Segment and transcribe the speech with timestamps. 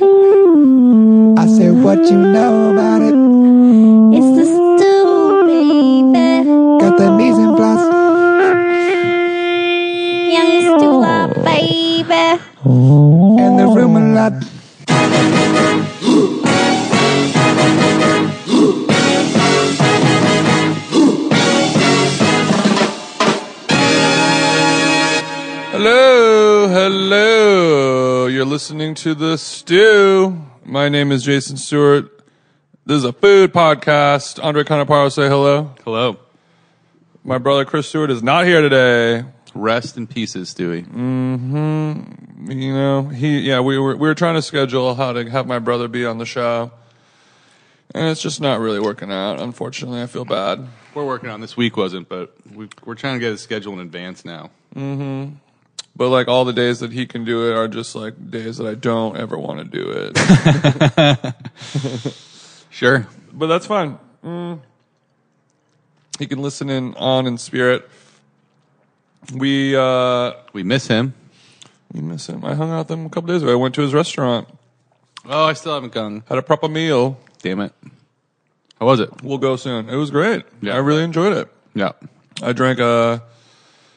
[0.00, 2.97] I said, what you know about
[28.98, 30.44] to The Stew.
[30.64, 32.20] My name is Jason Stewart.
[32.84, 34.42] This is a food podcast.
[34.42, 35.72] Andre Conaparo, say hello.
[35.84, 36.18] Hello.
[37.22, 39.24] My brother Chris Stewart is not here today.
[39.54, 40.84] Rest in pieces, Stewie.
[40.84, 42.50] Mm-hmm.
[42.50, 45.60] You know, he, yeah, we were, we were trying to schedule how to have my
[45.60, 46.72] brother be on the show.
[47.94, 49.40] And it's just not really working out.
[49.40, 50.66] Unfortunately, I feel bad.
[50.94, 53.78] We're working on this week, wasn't, but we, we're trying to get a schedule in
[53.78, 54.50] advance now.
[55.98, 58.66] But like all the days that he can do it are just like days that
[58.66, 61.34] I don't ever want to do it.
[62.70, 63.06] Sure.
[63.32, 63.98] but that's fine.
[64.24, 64.60] Mm.
[66.20, 67.88] He can listen in on in spirit.
[69.34, 71.14] We uh We miss him.
[71.92, 72.44] we miss him.
[72.44, 73.50] I hung out with him a couple days ago.
[73.52, 74.46] I went to his restaurant,
[75.26, 76.22] Oh, I still haven't gone.
[76.28, 77.18] had a proper meal.
[77.42, 77.72] Damn it.
[78.78, 79.10] How was it?
[79.22, 79.88] We'll go soon.
[79.88, 80.44] It was great.
[80.62, 80.74] Yeah.
[80.74, 81.48] I really enjoyed it.
[81.74, 81.92] Yeah.
[82.42, 83.22] I drank a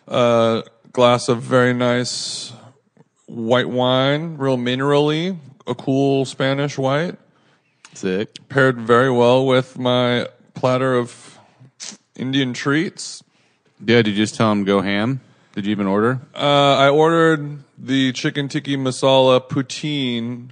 [0.08, 2.54] a glass of very nice
[3.28, 7.18] white wine, real minerally, a cool Spanish white.
[7.94, 8.38] Sick.
[8.50, 11.38] Paired very well with my platter of
[12.16, 13.24] Indian treats.
[13.80, 15.22] Yeah, did you just tell him go ham?
[15.54, 16.22] Did you even order?
[16.34, 20.50] Uh, I ordered the chicken tikka masala poutine,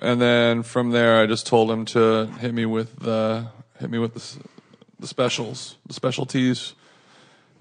[0.00, 3.46] and then from there, I just told him to hit me with the
[3.78, 4.48] hit me with the,
[5.00, 6.74] the specials, the specialties,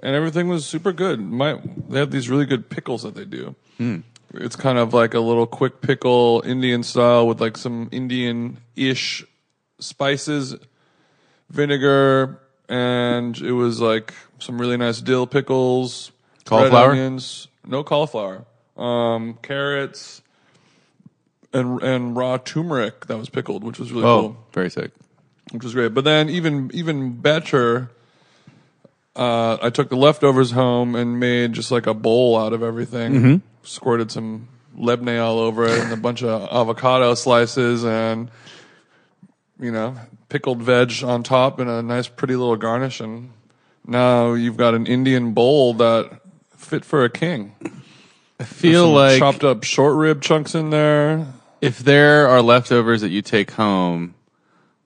[0.02, 1.20] and everything was super good.
[1.20, 3.56] My they have these really good pickles that they do.
[4.34, 9.26] It's kind of like a little quick pickle, Indian style, with like some Indian ish
[9.80, 10.56] spices,
[11.50, 16.12] vinegar, and it was like some really nice dill pickles,
[16.46, 16.92] Cauliflower?
[16.92, 18.46] onions, no cauliflower,
[18.78, 20.22] um, carrots,
[21.54, 24.92] and and raw turmeric that was pickled, which was really Oh, cool, very sick.
[25.52, 25.94] which was great.
[25.94, 27.92] But then even even better.
[29.16, 33.42] Uh, I took the leftovers home and made just like a bowl out of everything.
[33.64, 38.32] Squirted some lebne all over it and a bunch of avocado slices and
[39.60, 39.96] you know
[40.30, 43.02] pickled veg on top and a nice pretty little garnish.
[43.02, 43.32] And
[43.86, 46.22] now you've got an Indian bowl that
[46.56, 47.54] fit for a king.
[48.40, 51.28] I feel like chopped up short rib chunks in there.
[51.60, 54.16] if there are leftovers that you take home,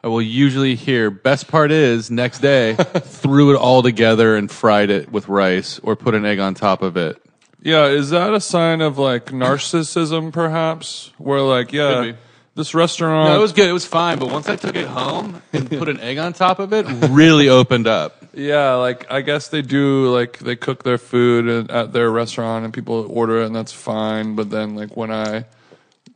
[0.05, 4.91] I will usually hear best part is next day threw it all together and fried
[4.91, 7.19] it with rice or put an egg on top of it.
[7.63, 11.11] Yeah, is that a sign of like narcissism, perhaps?
[11.17, 12.11] Where like, yeah,
[12.53, 13.29] this restaurant.
[13.31, 13.67] No, it was good.
[13.67, 14.19] It was fine.
[14.19, 17.49] But once I took it home and put an egg on top of it, really
[17.49, 18.23] opened up.
[18.35, 22.63] Yeah, like I guess they do like they cook their food at- at their restaurant
[22.63, 24.35] and people order it and that's fine.
[24.35, 25.45] But then like when I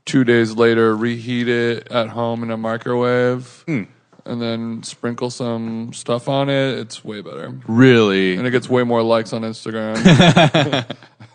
[0.09, 6.27] two days later reheat it at home in a microwave and then sprinkle some stuff
[6.27, 7.55] on it, it's way better.
[7.67, 8.35] Really.
[8.35, 9.95] And it gets way more likes on Instagram.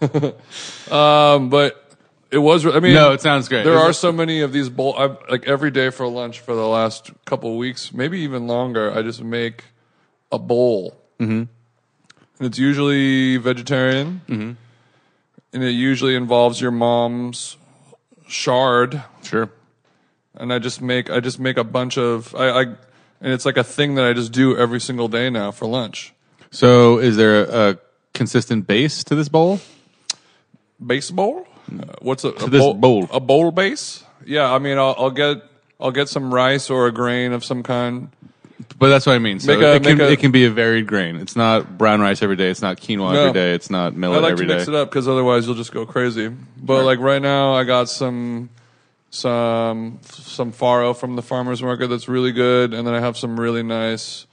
[0.92, 1.96] um, but
[2.32, 2.66] it was.
[2.66, 3.62] I mean, No, it sounds great.
[3.62, 4.96] There Is are it- so many of these bowl.
[4.98, 8.92] I've, like every day for lunch for the last couple weeks, maybe even longer.
[8.92, 9.64] I just make
[10.32, 11.32] a bowl, mm-hmm.
[11.32, 11.48] and
[12.40, 14.52] it's usually vegetarian, mm-hmm.
[15.52, 17.56] and it usually involves your mom's
[18.34, 19.02] chard.
[19.22, 19.50] Sure.
[20.34, 23.56] And I just make I just make a bunch of I, I and it's like
[23.56, 26.12] a thing that I just do every single day now for lunch.
[26.50, 27.78] So, is there a, a
[28.12, 29.60] consistent base to this bowl?
[30.84, 31.46] baseball.
[31.70, 33.08] Uh, what's a, a this bowl, bowl.
[33.10, 34.04] A bowl base?
[34.26, 35.42] Yeah, I mean, I'll, I'll get
[35.80, 38.10] I'll get some rice or a grain of some kind.
[38.78, 39.40] But that's what I mean.
[39.40, 41.16] So Make a- it, can, make a- it can be a varied grain.
[41.16, 42.50] It's not brown rice every day.
[42.50, 43.20] It's not quinoa No.
[43.20, 43.52] every day.
[43.54, 44.18] It's not millet every day.
[44.18, 44.54] I millet like to every day.
[44.56, 46.30] mix it up because otherwise you'll just go crazy.
[46.56, 48.50] But like right now, I got some
[49.10, 53.38] some some farro from the farmers market that's really good, and then I have some
[53.38, 54.26] really nice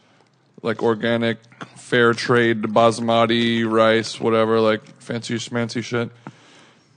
[0.62, 1.38] like organic
[1.76, 6.10] fair trade basmati rice, whatever, like fancy schmancy shit.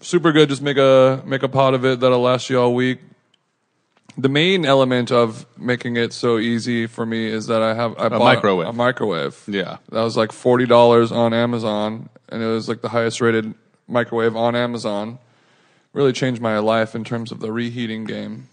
[0.00, 0.48] Super good.
[0.50, 2.98] Just make a make a pot of it that'll last you all week.
[4.16, 8.08] The main element of making it so easy for me is that I have I
[8.08, 8.68] bought microwave.
[8.68, 9.42] A microwave.
[9.48, 9.78] Yeah.
[9.90, 13.54] That was like forty dollars on Amazon, and it was like the highest rated
[13.88, 15.18] microwave on Amazon.
[15.92, 18.48] Really changed my life in terms of the reheating game.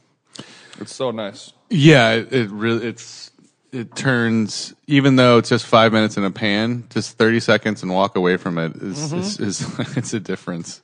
[0.80, 1.54] It's so nice.
[1.70, 3.30] Yeah, it, it really it's
[3.72, 7.94] it turns even though it's just five minutes in a pan, just thirty seconds and
[7.94, 9.20] walk away from it is Mm-hmm.
[9.20, 10.82] is, is it's a difference.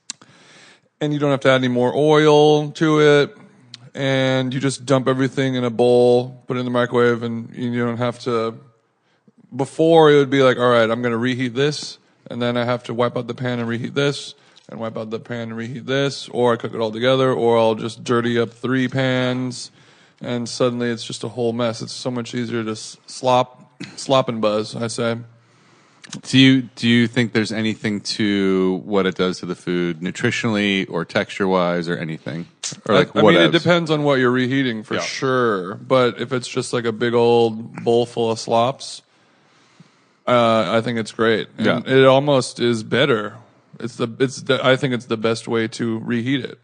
[1.00, 3.36] and you don't have to add any more oil to it.
[3.94, 7.84] And you just dump everything in a bowl, put it in the microwave, and you
[7.84, 8.54] don't have to.
[9.54, 11.98] Before it would be like, all right, I'm going to reheat this,
[12.30, 14.34] and then I have to wipe out the pan and reheat this,
[14.68, 17.56] and wipe out the pan and reheat this, or I cook it all together, or
[17.56, 19.70] I'll just dirty up three pans,
[20.20, 21.80] and suddenly it's just a whole mess.
[21.80, 24.76] It's so much easier to slop, slop and buzz.
[24.76, 25.16] I say.
[26.22, 30.88] Do you do you think there's anything to what it does to the food nutritionally
[30.88, 32.46] or texture wise or anything?
[32.88, 35.00] Or like I, I mean, it depends on what you're reheating for Yeah.
[35.00, 35.74] sure.
[35.74, 39.02] But if it's just like a big old bowl full of slops,
[40.26, 41.48] uh, I think it's great.
[41.56, 41.80] And Yeah.
[41.86, 43.34] it almost is better.
[43.80, 46.58] It's the it's the, I think it's the best way to reheat it.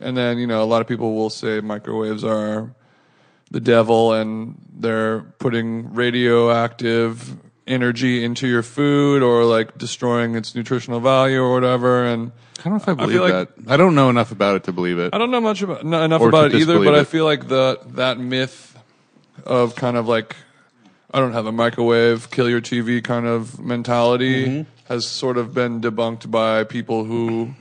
[0.00, 2.74] And then you know a lot of people will say microwaves are
[3.50, 7.36] the devil and they're putting radioactive
[7.72, 12.74] energy into your food or like destroying its nutritional value or whatever and I don't
[12.74, 13.48] know if I believe like- that.
[13.66, 15.12] I don't know enough about it to believe it.
[15.12, 17.48] I don't know much about not enough Or about it either, but I feel like
[17.48, 18.78] the that myth
[19.44, 20.36] of kind of like
[21.14, 24.70] I don't have a microwave, kill your TV kind of mentality Mm-hmm.
[24.92, 27.54] has sort of been debunked by people who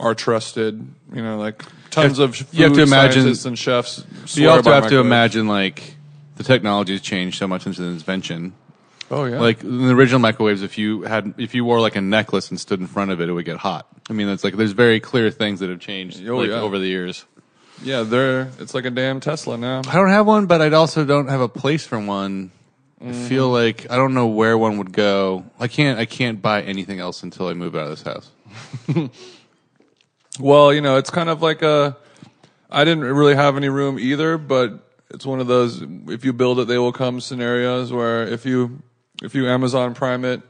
[0.00, 0.74] are trusted.
[1.12, 4.04] You know, like tons of food you have to imagine- scientists and chefs.
[4.26, 5.94] So you also have to imagine like
[6.36, 8.54] the technology has changed so much since its invention.
[9.10, 12.00] Oh yeah, Like in the original microwaves, if you had if you wore like a
[12.00, 13.86] necklace and stood in front of it, it would get hot.
[14.10, 16.60] I mean, it's like there's very clear things that have changed Oh, like, yeah.
[16.60, 17.24] over the years.
[17.82, 19.80] yeah, they're it's like a damn Tesla now.
[19.88, 22.50] I don't have one, but I also don't have a place for one.
[23.00, 23.28] I mm.
[23.28, 25.44] feel like I don't know where one would go.
[25.58, 25.98] I can't.
[25.98, 28.30] I can't buy anything else until I move out of this house.
[30.38, 31.96] Well, you know, it's kind of like a.
[32.70, 35.82] I didn't really have any room either, but it's one of those.
[36.06, 38.82] If you build it, they will come scenarios where if you
[39.22, 40.42] if you Amazon Prime it,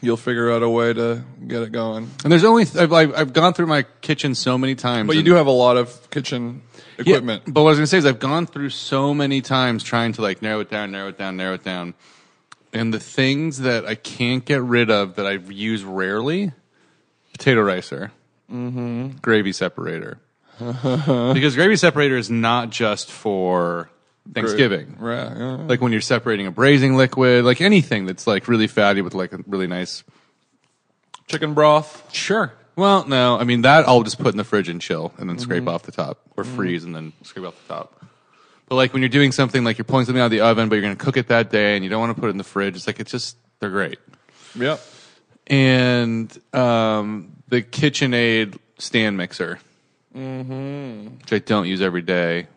[0.00, 2.10] you'll figure out a way to get it going.
[2.22, 5.06] And there's only I've, I've I've gone through my kitchen so many times.
[5.06, 6.62] But you and- do have a lot of kitchen
[6.98, 7.44] Yeah, equipment.
[7.46, 10.22] but what I was gonna say is I've gone through so many times trying to
[10.22, 11.94] like narrow it down, narrow it down, narrow it down,
[12.72, 16.52] and the things that I can't get rid of that I use rarely,
[17.32, 18.12] potato ricer,
[18.52, 19.18] mm-hmm.
[19.22, 20.18] gravy separator,
[20.58, 23.90] because gravy separator is not just for
[24.34, 24.96] Thanksgiving.
[24.98, 25.36] Right.
[25.36, 25.56] yeah.
[25.56, 29.32] Like when you're separating a braising liquid, like anything that's like really fatty with like
[29.32, 30.04] a really nice.
[31.28, 32.14] Chicken broth.
[32.14, 32.52] Sure.
[32.76, 35.38] Well, no, I mean that I'll just put in the fridge and chill, and then
[35.38, 35.68] scrape mm-hmm.
[35.68, 36.56] off the top, or mm-hmm.
[36.56, 38.04] freeze and then scrape off the top.
[38.68, 40.74] But like when you're doing something like you're pulling something out of the oven, but
[40.74, 42.38] you're going to cook it that day, and you don't want to put it in
[42.38, 43.98] the fridge, it's like it's just they're great.
[44.56, 44.80] Yep.
[45.46, 49.58] And um, the KitchenAid stand mixer,
[50.14, 51.16] mm-hmm.
[51.18, 52.48] which I don't use every day,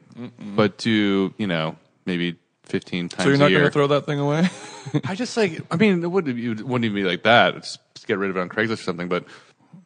[0.56, 1.76] but do you know
[2.06, 3.60] maybe 15 times So you're a not year.
[3.60, 4.48] going to throw that thing away?
[5.06, 7.56] I just like I mean it wouldn't it wouldn't even be like that.
[7.56, 9.26] Just get rid of it on Craigslist or something, but.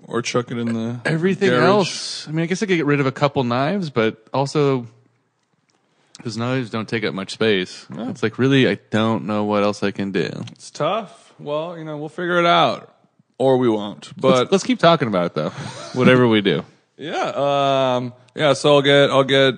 [0.06, 1.64] or chuck it in the everything garage?
[1.66, 2.28] else.
[2.28, 4.88] I mean, I guess I could get rid of a couple knives, but also
[6.24, 7.86] those knives don't take up much space.
[7.90, 10.30] It's like really, I don't know what else I can do.
[10.52, 11.34] It's tough.
[11.40, 12.94] Well, you know, we'll figure it out,
[13.38, 14.12] or we won't.
[14.16, 15.50] But let's, let's keep talking about it though.
[15.94, 16.64] Whatever we do,
[16.98, 18.54] Yeah, um, yeah.
[18.54, 19.56] So I'll get I'll get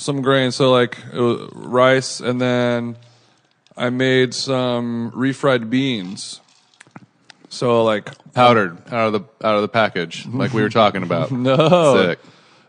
[0.00, 0.50] some grain.
[0.50, 2.96] So like it was rice, and then
[3.76, 6.40] I made some refried beans.
[7.48, 11.30] So like powdered out of the out of the package, like we were talking about.
[11.32, 12.18] no, Sick.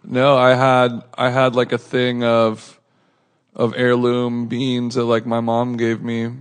[0.04, 2.80] no, I had I had like a thing of
[3.56, 6.32] of heirloom beans that like my mom gave me,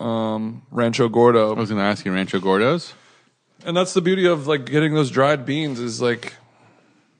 [0.00, 1.54] um, Rancho Gordo.
[1.54, 2.92] I was going to ask you, Rancho Gordos.
[3.64, 6.34] And that's the beauty of like getting those dried beans is like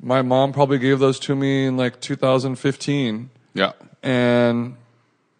[0.01, 4.77] my mom probably gave those to me in like 2015 Yeah, and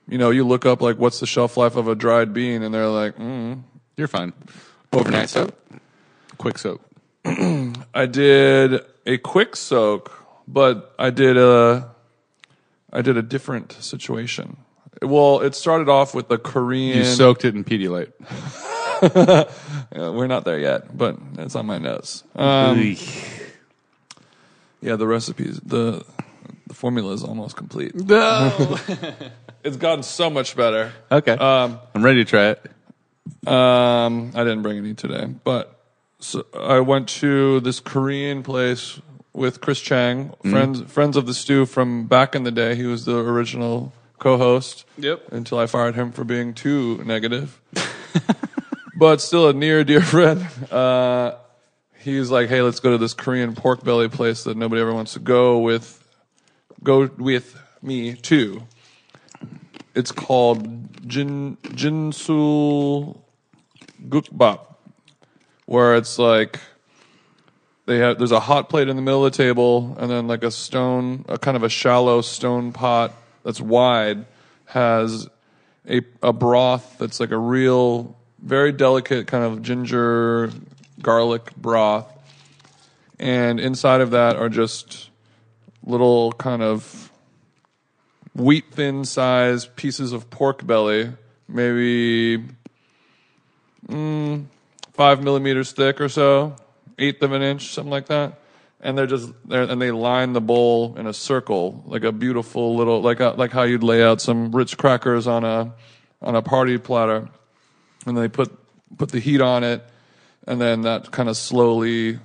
[0.09, 2.75] you know you look up like what's the shelf life of a dried bean and
[2.75, 3.63] they're like mm.
[3.97, 4.33] you're fine.
[4.93, 5.55] Overnight soap,
[6.39, 6.81] quick soak.
[7.25, 11.91] I did a quick soak but I did a
[12.93, 14.57] I did a different situation.
[15.03, 18.13] Well, it started off with the Korean You soaked it in Pedialyte.
[19.91, 22.25] Yeah, we're not there yet, but it's on my nose.
[22.35, 22.97] Um,
[24.81, 26.05] yeah, the recipes, the
[26.67, 27.95] the formula is almost complete.
[27.95, 28.77] no.
[29.65, 30.93] It's gotten so much better.
[31.11, 32.65] okay, Um, I'm ready to try it.
[33.47, 35.81] um, I didn't bring any today, but
[36.21, 39.01] so I went to this Korean place
[39.33, 42.77] with Chris Chang, friends friends of the stew from back in the day.
[42.77, 44.85] He was the original co-host.
[44.97, 45.33] Yep.
[45.33, 47.61] Until I fired him for being too negative.
[48.97, 50.47] but still a near dear friend.
[50.71, 51.33] Uh,
[52.09, 55.15] he's like, "Hey, let's go to this Korean pork belly place that nobody ever wants
[55.15, 56.05] to go with.
[56.83, 58.63] Go with me too."
[59.95, 63.19] It's called Jin Jinsul
[64.09, 64.61] Gukbap,
[65.67, 66.61] where it's like
[67.87, 70.45] they have there's a hot plate in the middle of the table, and then like
[70.45, 73.13] a stone, a kind of a shallow stone pot
[73.45, 74.27] that's wide
[74.67, 75.29] has
[75.89, 80.51] a a broth that's like a real very delicate kind of ginger
[81.01, 82.13] garlic broth,
[83.19, 85.11] and inside of that are just
[85.85, 87.11] little kind of
[88.35, 91.13] wheat thin size pieces of pork belly,
[91.49, 92.45] maybe
[93.89, 94.45] mm,
[94.93, 96.55] five millimeters thick or so,
[96.99, 98.41] eighth of an inch, something like that.
[98.81, 102.77] And they're just there, and they line the bowl in a circle, like a beautiful
[102.77, 105.75] little, like a, like how you'd lay out some Ritz crackers on a
[106.23, 107.29] on a party platter,
[108.07, 108.57] and they put
[108.97, 109.85] put the heat on it,
[110.49, 112.19] and then that kind of slowly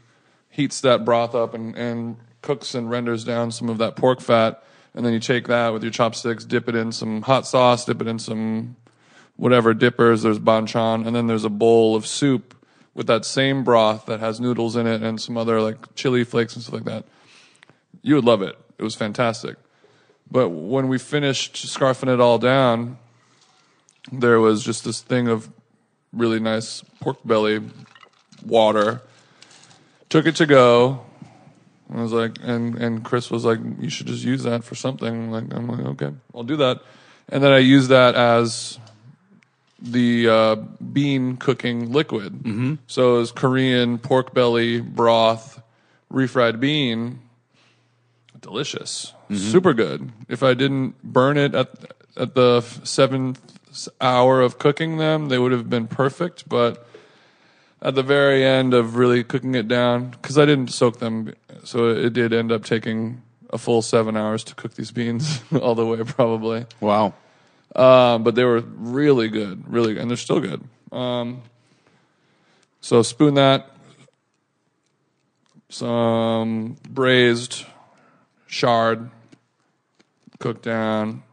[0.49, 4.63] heats that broth up and, and cooks and renders down some of that pork fat.
[4.95, 7.99] And then you take that with your chopsticks, dip it in some hot sauce, dip
[7.99, 8.77] it in some
[9.35, 10.21] whatever dippers.
[10.21, 12.55] There's banchan, and then there's a bowl of soup
[12.93, 16.55] with that same broth that has noodles in it and some other like chili flakes
[16.55, 17.03] and stuff like that.
[18.03, 18.55] You would love it.
[18.77, 19.57] It was fantastic.
[20.31, 22.99] But when we finished scarfing it all down,
[24.13, 25.49] there was just this thing of
[26.13, 27.59] really nice pork belly
[28.45, 29.01] water.
[30.09, 31.05] Took it to go.
[31.93, 35.31] I was like, and and Chris was like, you should just use that for something.
[35.31, 36.81] Like, I'm like, okay, I'll do that.
[37.29, 38.79] And then I used that as
[39.79, 42.33] the uh, bean cooking liquid.
[42.33, 42.75] Mm-hmm.
[42.87, 45.61] So it was Korean pork belly broth,
[46.11, 47.19] refried bean.
[48.41, 50.11] Delicious, super good.
[50.27, 51.69] If I didn't burn it at
[52.17, 53.39] at the seventh
[54.01, 56.49] hour of cooking them, they would have been perfect.
[56.49, 56.85] But
[57.83, 61.33] at the very end of really cooking it down, because I didn't soak them,
[61.65, 65.75] so it did end up taking a full seven hours to cook these beans all
[65.75, 66.65] the way, probably.
[66.79, 67.13] Wow.
[67.75, 70.63] Um, but they were really good, really, and they're still good.
[70.91, 71.41] Um,
[72.79, 73.69] so spoon that,
[75.67, 77.65] some braised
[78.47, 79.09] chard,
[80.39, 81.23] cooked down.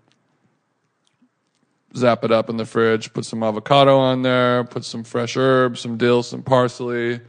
[1.96, 3.12] Zap it up in the fridge.
[3.12, 4.64] Put some avocado on there.
[4.64, 7.20] Put some fresh herbs, some dill, some parsley,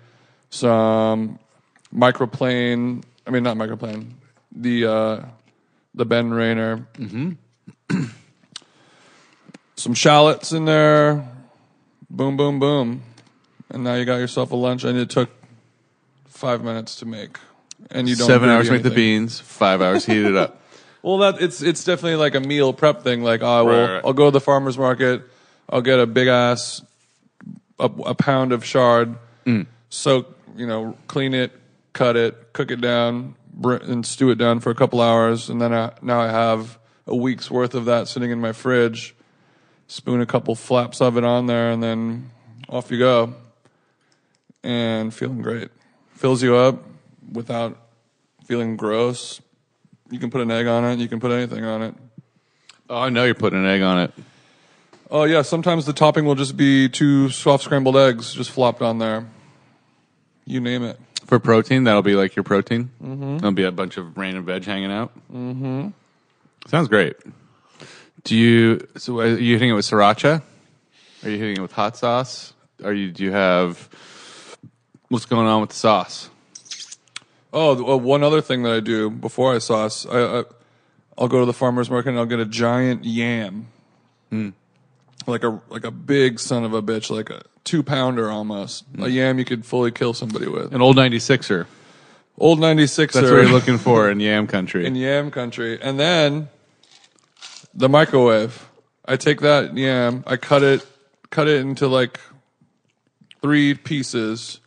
[0.49, 1.39] some
[1.93, 3.03] microplane.
[3.25, 4.11] I mean, not microplane.
[4.51, 5.25] The uh,
[5.95, 6.85] the Benriner
[9.75, 11.27] some shallots in there.
[12.09, 13.01] Boom, boom, boom.
[13.69, 15.29] And now you got yourself a lunch, and it took
[16.27, 17.37] five minutes to make.
[17.89, 20.57] And you don't Seven hours make the beans, five hours heat it up.
[21.03, 23.23] Well, that it's it's definitely like a meal prep thing.
[23.23, 24.01] Like, I will, Right, right.
[24.05, 25.23] I'll go to the farmer's market.
[25.69, 26.81] I'll get a big ass,
[27.79, 29.15] a, a pound of chard.
[29.45, 29.65] Mm.
[29.89, 31.51] Soak, you know, clean it,
[31.93, 35.61] cut it, cook it down, br- and stew it down for a couple hours, and
[35.61, 36.77] then I, now I have
[37.07, 39.15] a week's worth of that sitting in my fridge.
[39.87, 42.31] Spoon a couple flaps of it on there, and then
[42.69, 43.33] off you go.
[44.63, 45.69] And feeling great,
[46.13, 46.83] fills you up
[47.31, 47.77] without
[48.45, 49.41] feeling gross.
[50.11, 50.99] You can put an egg on it.
[50.99, 51.95] You can put anything on it.
[52.89, 54.13] Oh, I know you're putting an egg on it.
[55.09, 58.97] Oh yeah, sometimes the topping will just be two soft scrambled eggs just flopped on
[58.97, 59.25] there.
[60.45, 60.99] You name it.
[61.25, 62.91] For protein, that'll be like your protein.
[63.01, 63.37] Mm-hmm.
[63.37, 65.13] There'll be a bunch of random veg hanging out.
[65.33, 65.89] Mm-hmm.
[66.67, 67.15] Sounds great.
[68.23, 68.87] Do you?
[68.97, 70.41] So are you hitting it with sriracha?
[71.23, 72.53] Are you hitting it with hot sauce?
[72.83, 73.11] Are you?
[73.11, 73.89] Do you have?
[75.09, 76.29] What's going on with the sauce?
[77.53, 80.43] Oh, well, one other thing that I do before I sauce, I, I
[81.17, 83.67] I'll go to the farmer's market and I'll get a giant yam,
[84.29, 84.49] hmm.
[85.27, 88.85] like a like a big son of a bitch, like a two pounder almost.
[88.95, 89.03] Hmm.
[89.03, 90.73] A yam you could fully kill somebody with.
[90.73, 91.67] An old 96er.
[92.37, 93.13] Old ninety six.
[93.13, 94.85] That's what you're looking for in yam country.
[94.85, 95.79] in yam country.
[95.79, 96.49] And then
[97.73, 98.67] the microwave.
[99.05, 100.85] I take that yam, I cut it
[101.29, 102.19] cut it into like
[103.41, 104.59] three pieces,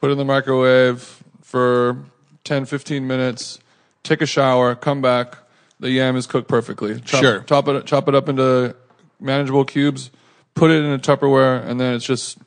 [0.00, 1.21] put it in the microwave
[1.52, 1.98] for
[2.44, 3.58] 10 15 minutes,
[4.02, 5.36] take a shower, come back,
[5.80, 6.98] the yam is cooked perfectly.
[7.02, 7.40] Chop, Sure.
[7.40, 8.74] Chop it chop it up into
[9.20, 10.10] manageable cubes,
[10.54, 12.38] put it in a Tupperware and then it's just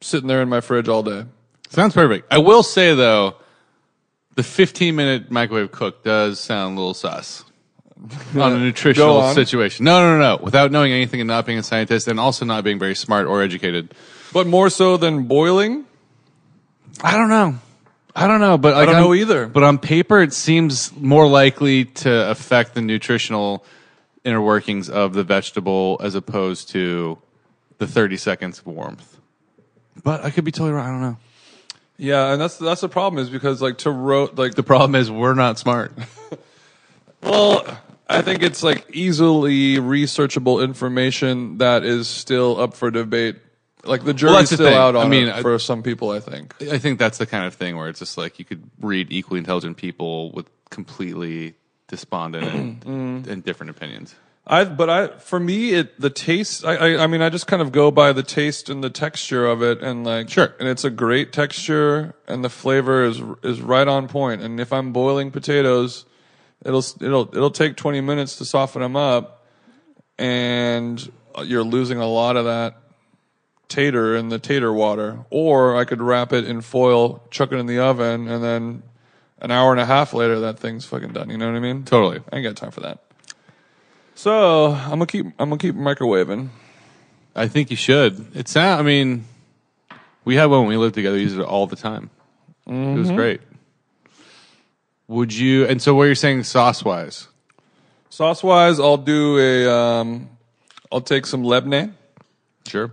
[0.00, 1.26] sitting there in my fridge all day.
[1.68, 2.32] Sounds perfect.
[2.32, 3.34] I will say though,
[4.36, 7.44] the 15 minute microwave cook does sound a little sus
[8.34, 9.34] on a nutritional on.
[9.34, 9.84] situation.
[9.84, 10.42] No, no, no, no.
[10.42, 13.42] Without knowing anything and not being a scientist, and also not being very smart or
[13.42, 13.92] educated.
[14.32, 15.84] But more so than boiling,
[17.04, 17.58] I don't know.
[18.14, 19.46] I don't know, but like, don't on- know either.
[19.46, 23.64] But on paper, it seems more likely to affect the nutritional
[24.24, 27.18] inner workings of the vegetable as opposed to
[27.78, 29.18] the 30 seconds of warmth.
[30.02, 30.86] But I could be totally wrong.
[30.86, 31.16] I don't know.
[31.96, 35.10] Yeah, and that's that's the problem is because like to roast like The problem is
[35.10, 35.92] we're not smart.
[37.22, 37.66] well,
[38.08, 43.36] I think it's like easily researchable information that is still up for debate
[43.84, 44.76] Like the jury's the still thing.
[44.76, 46.10] out on I mean, it I- for some people.
[46.10, 46.54] I think.
[46.62, 49.38] I think that's the kind of thing where it's just like you could read equally
[49.38, 51.54] intelligent people with completely
[51.88, 53.30] despondent and, Mm-hmm.
[53.30, 54.14] and different opinions.
[54.46, 57.60] I but I for me it the taste I, I I mean I just kind
[57.62, 60.54] of go by the taste and the texture of it and like Sure.
[60.58, 64.72] and it's a great texture and the flavor is is right on point and if
[64.72, 66.04] I'm boiling potatoes
[66.64, 69.46] it'll it'll it'll take 20 minutes to soften them up
[70.18, 71.10] and
[71.44, 72.76] you're losing a lot of that
[73.70, 77.64] tater in the tater water or I could wrap it in foil chuck it in
[77.66, 78.82] the oven and then
[79.40, 81.84] an hour and a half later that thing's fucking done you know what I mean
[81.84, 82.20] Totally.
[82.32, 82.98] I ain't got time for that.
[84.14, 86.48] So I'm gonna keep I'm gonna keep microwaving.
[87.34, 88.26] I think you should.
[88.36, 89.24] It's not, I mean,
[90.24, 91.16] we had one when we lived together.
[91.16, 92.10] We used it all the time.
[92.66, 92.98] It Mm-hmm.
[92.98, 93.40] was great.
[95.08, 95.64] Would you?
[95.66, 97.28] And so, what you're saying, sauce wise?
[98.10, 100.28] Sauce wise, I'll do a um,
[100.92, 101.92] I'll take some lebne,
[102.66, 102.92] Sure.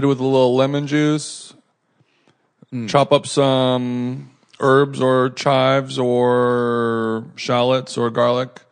[0.00, 1.52] Hit it with a little lemon juice,
[2.70, 2.86] hmm.
[2.86, 8.62] chop up some herbs or chives or shallots or garlic,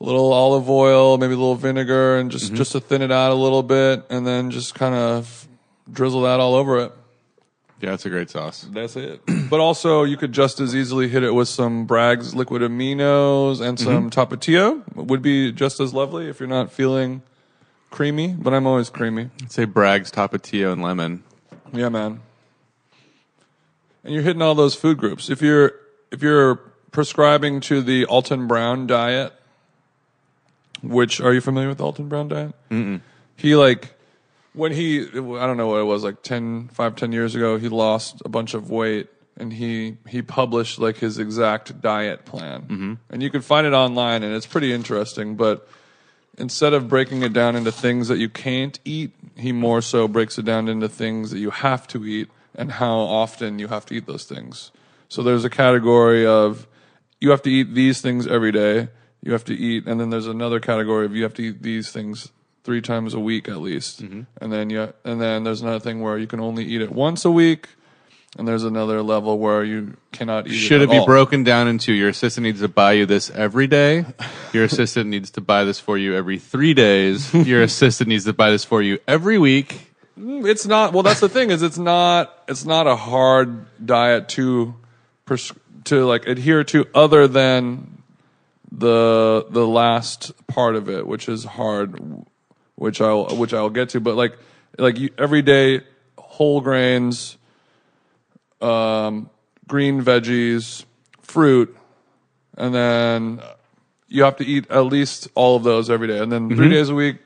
[0.00, 2.54] a little olive oil, maybe a little vinegar, and just mm-hmm.
[2.54, 5.46] just to thin it out a little bit, and then just kind of
[5.92, 6.92] drizzle that all over it.
[7.82, 8.66] Yeah, it's a great sauce.
[8.70, 9.20] That's it.
[9.50, 13.78] but also, you could just as easily hit it with some Bragg's liquid aminos and
[13.78, 14.18] some mm-hmm.
[14.18, 14.82] Tapatio.
[14.96, 17.20] Would be just as lovely if you're not feeling
[17.94, 18.28] creamy.
[18.28, 19.30] But I'm always creamy.
[19.40, 21.22] I'd say Bragg's Tapatio and lemon.
[21.72, 22.20] Yeah, man.
[24.02, 25.30] And you're hitting all those food groups.
[25.30, 25.72] If you're
[26.10, 26.56] if you're
[26.90, 29.32] prescribing to the Alton Brown diet,
[30.82, 32.52] which are you familiar with the Alton Brown diet?
[32.70, 33.00] Mm-mm.
[33.36, 33.94] He like
[34.52, 37.68] when he I don't know what it was like 10 5 10 years ago he
[37.68, 42.62] lost a bunch of weight and he he published like his exact diet plan.
[42.62, 42.94] Mm-hmm.
[43.10, 45.66] And you can find it online and it's pretty interesting, but
[46.38, 50.38] instead of breaking it down into things that you can't eat, he more so breaks
[50.38, 53.94] it down into things that you have to eat and how often you have to
[53.94, 54.70] eat those things.
[55.08, 56.66] So there's a category of
[57.20, 58.88] you have to eat these things every day.
[59.22, 61.90] You have to eat, and then there's another category of you have to eat these
[61.90, 62.30] things
[62.62, 64.02] three times a week at least.
[64.02, 64.22] Mm-hmm.
[64.40, 67.24] And then you, and then there's another thing where you can only eat it once
[67.24, 67.68] a week.
[68.36, 71.06] And there's another level where you cannot eat Should it it be all.
[71.06, 74.04] broken down into your assistant needs to buy you this every day?
[74.52, 77.32] Your assistant needs to buy this for you every three days.
[77.32, 79.92] Your assistant needs to buy this for you every week.
[80.18, 80.92] Mm, it's not.
[80.92, 82.36] Well, that's the thing is it's not.
[82.48, 84.74] It's not a hard diet to
[85.84, 88.02] to like adhere to, other than
[88.70, 92.00] the the last part of it, which is hard,
[92.74, 94.00] which I'll which I'll get to.
[94.00, 94.36] But like
[94.78, 95.82] like you, every day,
[96.18, 97.36] whole grains,
[98.64, 99.30] um,
[99.68, 100.84] green veggies,
[101.20, 101.76] fruit,
[102.56, 103.40] and then
[104.08, 106.70] you have to eat at least all of those every day, and then three mm-hmm.
[106.70, 107.18] days a week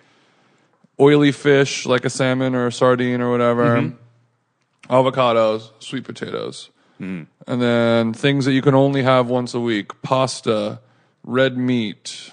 [1.00, 4.92] oily fish like a salmon or a sardine or whatever, mm-hmm.
[4.92, 6.70] avocados, sweet potatoes,
[7.00, 7.26] mm.
[7.46, 10.80] and then things that you can only have once a week: pasta,
[11.24, 12.32] red meat,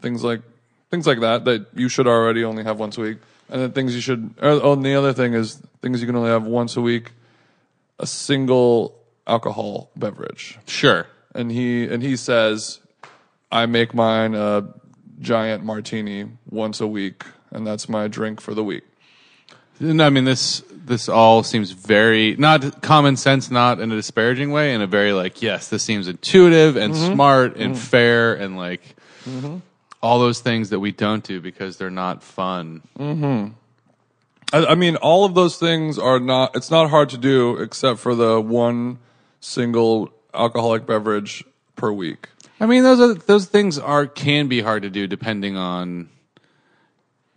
[0.00, 0.42] things like
[0.90, 3.94] things like that that you should already only have once a week, and then things
[3.94, 4.34] you should.
[4.40, 7.12] Uh, oh, and the other thing is things you can only have once a week:
[7.98, 8.94] a single
[9.26, 11.06] alcohol beverage Sure.
[11.34, 12.80] and he and he says,
[13.50, 14.68] "I make mine a
[15.20, 18.84] giant martini once a week, and that's my drink for the week."
[19.80, 20.62] No, I mean this.
[20.86, 25.12] This all seems very not common sense, not in a disparaging way, in a very
[25.12, 27.14] like yes, this seems intuitive and mm-hmm.
[27.14, 27.82] smart and mm-hmm.
[27.82, 29.58] fair and like mm-hmm.
[30.02, 32.82] all those things that we don't do because they're not fun.
[34.54, 36.54] I, I mean, all of those things are not.
[36.54, 38.98] It's not hard to do, except for the one
[39.40, 42.28] single alcoholic beverage per week.
[42.60, 46.08] I mean, those are those things are can be hard to do depending on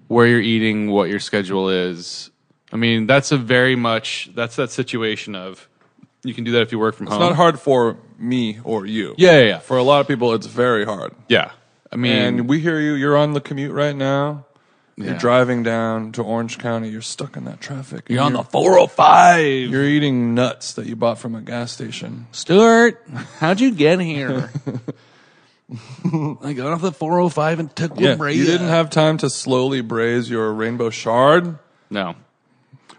[0.08, 2.30] where you're eating, what your schedule is.
[2.72, 5.68] I mean, that's a very much that's that situation of
[6.24, 7.16] you can do that if you work from home.
[7.16, 7.30] It's home.
[7.32, 9.16] not hard for me or you.
[9.18, 9.60] Yeah, yeah, yeah.
[9.60, 11.16] For a lot of people, it's very hard.
[11.30, 11.52] Yeah,
[11.92, 12.94] I mean, And we hear you.
[12.94, 14.46] You're on the commute right now.
[15.00, 15.20] You're Yeah.
[15.20, 16.90] driving down to Orange County.
[16.90, 18.06] You're stuck in that traffic.
[18.10, 19.70] you're on the 405.
[19.70, 22.26] You're eating nuts that you bought from a gas station.
[22.32, 23.06] Stuart,
[23.40, 24.52] how'd you get here?
[26.44, 28.34] I got off the 405 and took Yeah, La Brea.
[28.34, 31.58] you didn't have time to slowly braise your rainbow chard.
[31.90, 32.16] no,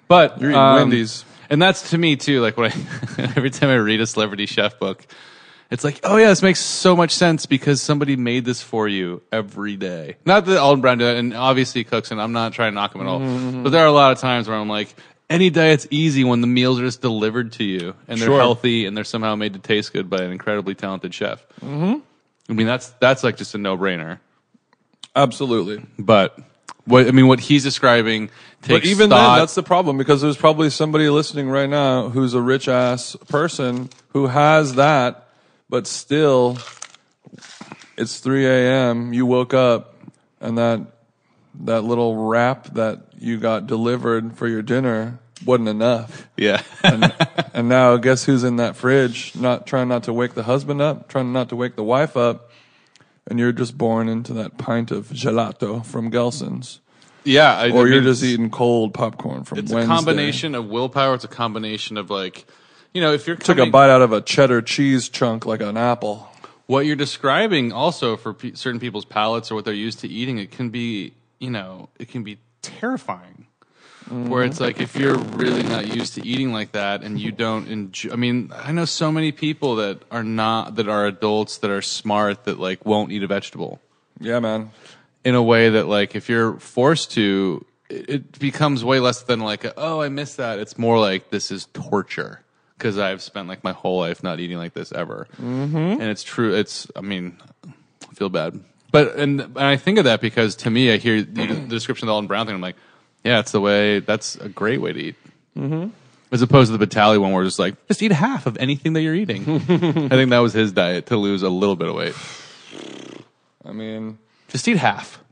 [0.06, 1.24] but You're eating um, Wendy's.
[1.50, 2.40] and that's to me too.
[2.42, 2.74] Like when I
[3.36, 5.06] every time I read a celebrity chef book,
[5.70, 9.22] it's like, oh yeah, this makes so much sense because somebody made this for you
[9.30, 10.16] every day.
[10.24, 13.00] Not that Alton Brown did and obviously cooks, and I'm not trying to knock him
[13.02, 13.20] at all.
[13.20, 13.62] Mm-hmm.
[13.62, 14.94] But there are a lot of times where I'm like.
[15.30, 18.38] Any diet's easy when the meals are just delivered to you and they're Sure.
[18.40, 21.46] healthy and they're somehow made to taste good by an incredibly talented chef.
[21.60, 21.96] Mm-hmm.
[22.48, 24.20] I mean, that's that's like just a no brainer.
[25.14, 25.84] Absolutely.
[25.98, 26.38] But
[26.86, 28.30] What I mean, what he's describing
[28.62, 29.32] takes But even thought.
[29.34, 33.14] then, that's the problem because there's probably somebody listening right now who's a rich ass
[33.28, 35.27] person who has that,
[35.68, 36.58] but still,
[37.96, 39.12] it's 3 a.m.
[39.12, 39.94] You woke up
[40.40, 40.80] and that
[41.60, 46.28] that little wrap that you got delivered for your dinner wasn't enough.
[46.36, 46.62] yeah.
[46.82, 49.34] And now guess who's in that fridge?
[49.34, 52.50] Not trying not to wake the husband up, trying not to wake the wife up,
[53.26, 56.80] and you're just born into that pint of gelato from Gelson's,
[57.24, 57.56] yeah.
[57.56, 59.92] I, or I you're mean, just eating cold popcorn from It's Wednesday.
[59.92, 61.14] a combination of willpower.
[61.14, 62.46] It's a combination of like,
[62.98, 65.76] you know, if you're Took a bite out of a cheddar cheese chunk like an
[65.76, 66.28] apple.
[66.66, 70.38] what you're describing also for pe- certain people's palates or what they're used to eating,
[70.38, 73.46] it can be, you know, it can be terrifying.
[74.06, 74.30] Mm-hmm.
[74.30, 77.68] Where it's like if you're really not used to eating like that and you don't
[77.68, 78.10] enjoy.
[78.12, 81.82] I mean, I know so many people that are not that are adults that are
[81.82, 83.80] smart that like won't eat a vegetable
[84.18, 84.72] Yeah, man.
[85.24, 89.38] in a way that like if you're forced to, it, it becomes way less than
[89.38, 90.58] like a, oh I miss that.
[90.58, 92.40] It's more like this is torture
[92.78, 95.76] because I've spent like my whole life not eating like this ever, mm-hmm.
[95.76, 96.54] and it's true.
[96.54, 97.36] It's I mean,
[97.66, 98.60] I feel bad,
[98.92, 102.06] but and, and I think of that because to me I hear the, the description
[102.06, 102.54] of the Alton Brown thing.
[102.54, 102.76] I'm like,
[103.24, 103.98] yeah, it's the way.
[104.00, 105.16] That's a great way to eat.
[105.56, 105.88] Mm-hmm.
[106.30, 108.92] As opposed to the Batali one, where it's just like just eat half of anything
[108.92, 109.42] that you're eating.
[109.48, 112.14] I think that was his diet to lose a little bit of weight.
[113.64, 115.22] I mean, Just eat half.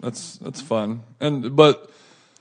[0.00, 1.02] that's that's fun.
[1.20, 1.90] And but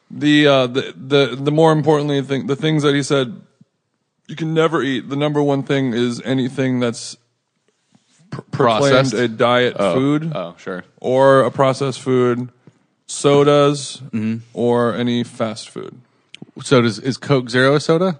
[0.09, 3.41] the uh, the the the more importantly the things that he said
[4.27, 5.09] you can never eat.
[5.09, 7.15] The number one thing is anything that's
[8.31, 9.13] pr- proclaimed Processed?
[9.13, 10.83] a diet food Oh, sure.
[11.01, 12.49] or a processed food,
[13.07, 14.37] sodas, Mm-hmm.
[14.53, 15.95] or any fast food.
[16.63, 18.19] So does is Coke Zero a soda?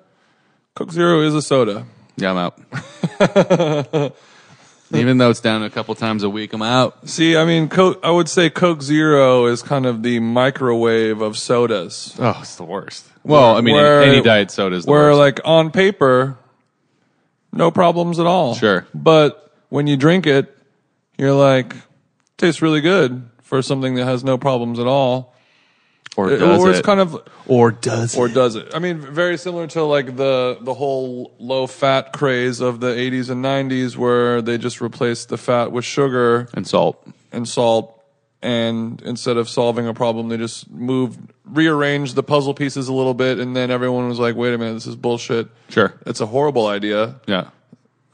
[0.76, 1.86] Coke Zero is a soda.
[2.18, 4.14] Yeah, I'm out.
[4.94, 7.10] Even though it's down a couple times a week, I'm out.
[7.10, 11.38] See, I mean, Coke, I would say Coke Zero is kind of the microwave of
[11.38, 12.16] sodas.
[12.20, 13.06] Oh, it's the worst.
[13.26, 15.18] Well, I mean, Where- any diet soda is the where worst.
[15.20, 16.38] like on paper,
[17.52, 18.56] no problems at all.
[18.56, 18.86] Sure.
[18.94, 20.56] But when you drink it,
[21.18, 21.76] you're like,
[22.38, 25.34] tastes really good for something that has no problems at all.
[26.18, 26.78] or It- does or it?
[26.78, 28.72] it's kind of, or does or does it?
[28.74, 33.30] I mean, very similar to like the the whole low fat craze of the 80s
[33.30, 37.06] and 90s, where they just replaced the fat with sugar and salt.
[37.34, 37.95] and salt,
[38.42, 43.14] and instead of solving a problem, they just moved, rearranged the puzzle pieces a little
[43.14, 45.94] bit, and then everyone was like, "Wait a minute, this is bullshit." Sure.
[46.06, 47.16] It's a horrible idea.
[47.28, 47.50] Yeah.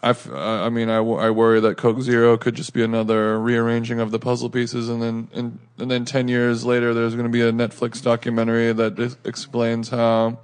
[0.04, 2.82] I, f- uh, I mean, I, w- I worry that Coke Zero could just be
[2.82, 7.14] another rearranging of the puzzle pieces, and then and, and then ten years later, there's
[7.14, 10.40] going to be a Netflix documentary that dis- explains how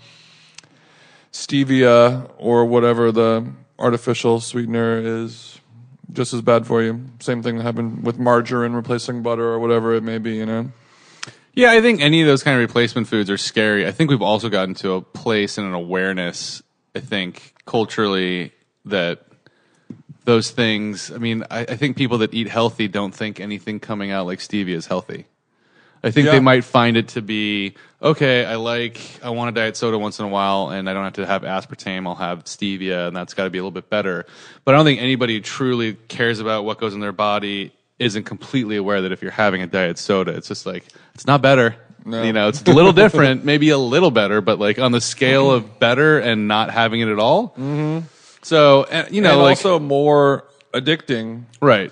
[1.31, 3.47] stevia or whatever the
[3.79, 5.59] artificial sweetener is
[6.13, 7.01] just as bad for you.
[7.19, 10.35] Same thing happened with margarine replacing butter or whatever it may be.
[10.35, 10.71] You know,
[11.53, 13.85] Yeah, I think any of those kind of replacement foods are scary.
[13.87, 16.61] I think we've also gotten to a place and an awareness,
[16.95, 18.53] I think, culturally,
[18.85, 19.23] that
[20.25, 24.11] those things, I mean, I, I think people that eat healthy don't think anything coming
[24.11, 25.25] out like stevia is healthy.
[26.03, 26.33] I think Yeah.
[26.33, 28.45] they might find it to be okay.
[28.45, 31.13] I like, I want a diet soda once in a while, and I don't have
[31.13, 32.07] to have aspartame.
[32.07, 34.25] I'll have stevia, and that's got to be a little bit better.
[34.65, 37.73] But I don't think anybody truly cares about what goes in their body.
[37.99, 41.41] Isn't completely aware that if you're having a diet soda, it's just like it's not
[41.41, 41.75] better.
[42.05, 42.23] No.
[42.23, 45.51] You know, it's a little different, maybe a little better, but like on the scale
[45.51, 47.49] of better and not having it at all.
[47.49, 48.05] Mm-hmm.
[48.43, 51.91] So uh, you know, and like also more addicting right.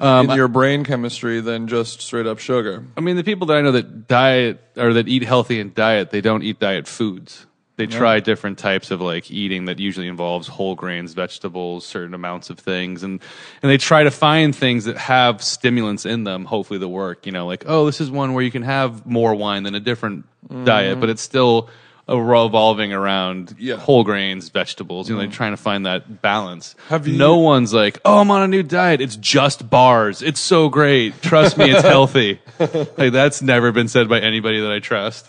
[0.00, 2.84] Um, in your brain chemistry than just straight up sugar.
[2.96, 6.10] I mean, the people that I know that diet or that eat healthy and diet,
[6.10, 7.46] they don't eat diet foods.
[7.76, 12.50] They try different types of like eating that usually involves whole grains, vegetables, certain amounts
[12.50, 13.20] of things, and
[13.62, 16.44] and they try to find things that have stimulants in them.
[16.44, 17.24] Hopefully, that work.
[17.26, 19.80] You know, like oh, this is one where you can have more wine than a
[19.80, 20.26] different
[20.64, 21.70] diet, but it's still
[22.08, 23.76] revolving around Yeah.
[23.76, 25.08] whole grains, vegetables.
[25.08, 26.74] You know, they're trying to find that balance.
[26.88, 29.00] Have you- no one's like, oh, I'm on a new diet.
[29.00, 30.20] It's just bars.
[30.22, 31.22] It's so great.
[31.22, 32.40] Trust me, it's healthy.
[32.58, 35.26] like that's never been said by anybody that I trust.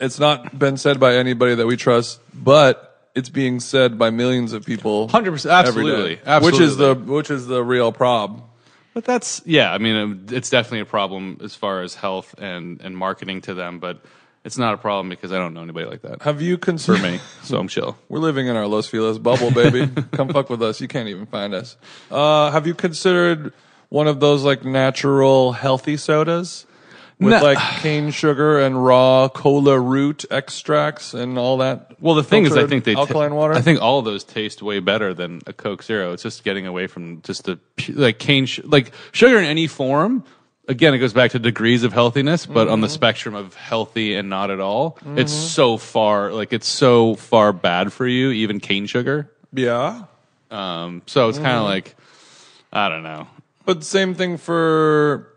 [0.00, 4.52] It's not been said by anybody that we trust, but it's being said by millions
[4.52, 5.08] of people.
[5.08, 8.42] 100%, every day, absolutely, Which is the which is the real problem.
[8.92, 9.72] But that's yeah.
[9.72, 13.78] I mean, it's definitely a problem as far as health and and marketing to them.
[13.78, 14.00] But
[14.44, 17.02] it's not a problem because I don't know anybody like that Have you for considered
[17.02, 17.20] me.
[17.42, 17.96] So I'm chill.
[18.08, 19.88] We're living in our Los Feliz bubble, baby.
[20.12, 20.80] Come fuck with us.
[20.80, 21.76] You can't even find us.
[22.10, 23.52] Uh, have you considered
[23.88, 26.66] one of those like natural healthy sodas
[27.20, 27.42] with No.
[27.42, 31.92] like cane sugar and raw cola root extracts and all that?
[32.00, 33.54] Well, the thing is, I filtered think they alkaline water.
[33.54, 36.12] I think all of those taste way better than a Coke Zero.
[36.12, 39.68] It's just getting away from just the pu- like cane, sh- like sugar in any
[39.68, 40.24] form
[40.68, 42.94] again, it goes back to degrees of healthiness, but on the mm-hmm.
[42.94, 45.46] spectrum of healthy and not at all, it's mm-hmm.
[45.46, 49.30] so far like it's so far bad for you, even cane sugar.
[49.52, 50.04] Yeah.
[50.50, 51.64] Um, so it's kind of mm-hmm.
[51.64, 51.96] like
[52.72, 53.28] I don't know.
[53.64, 55.32] But same thing for,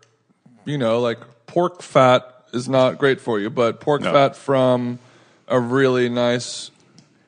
[0.64, 4.12] you know, like pork fat is not great for you, but pork No.
[4.12, 4.98] fat from
[5.46, 6.70] a really nice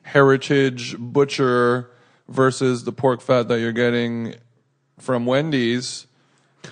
[0.03, 1.89] heritage butcher
[2.27, 4.35] versus the pork fat that you're getting
[4.99, 6.05] from Wendy's,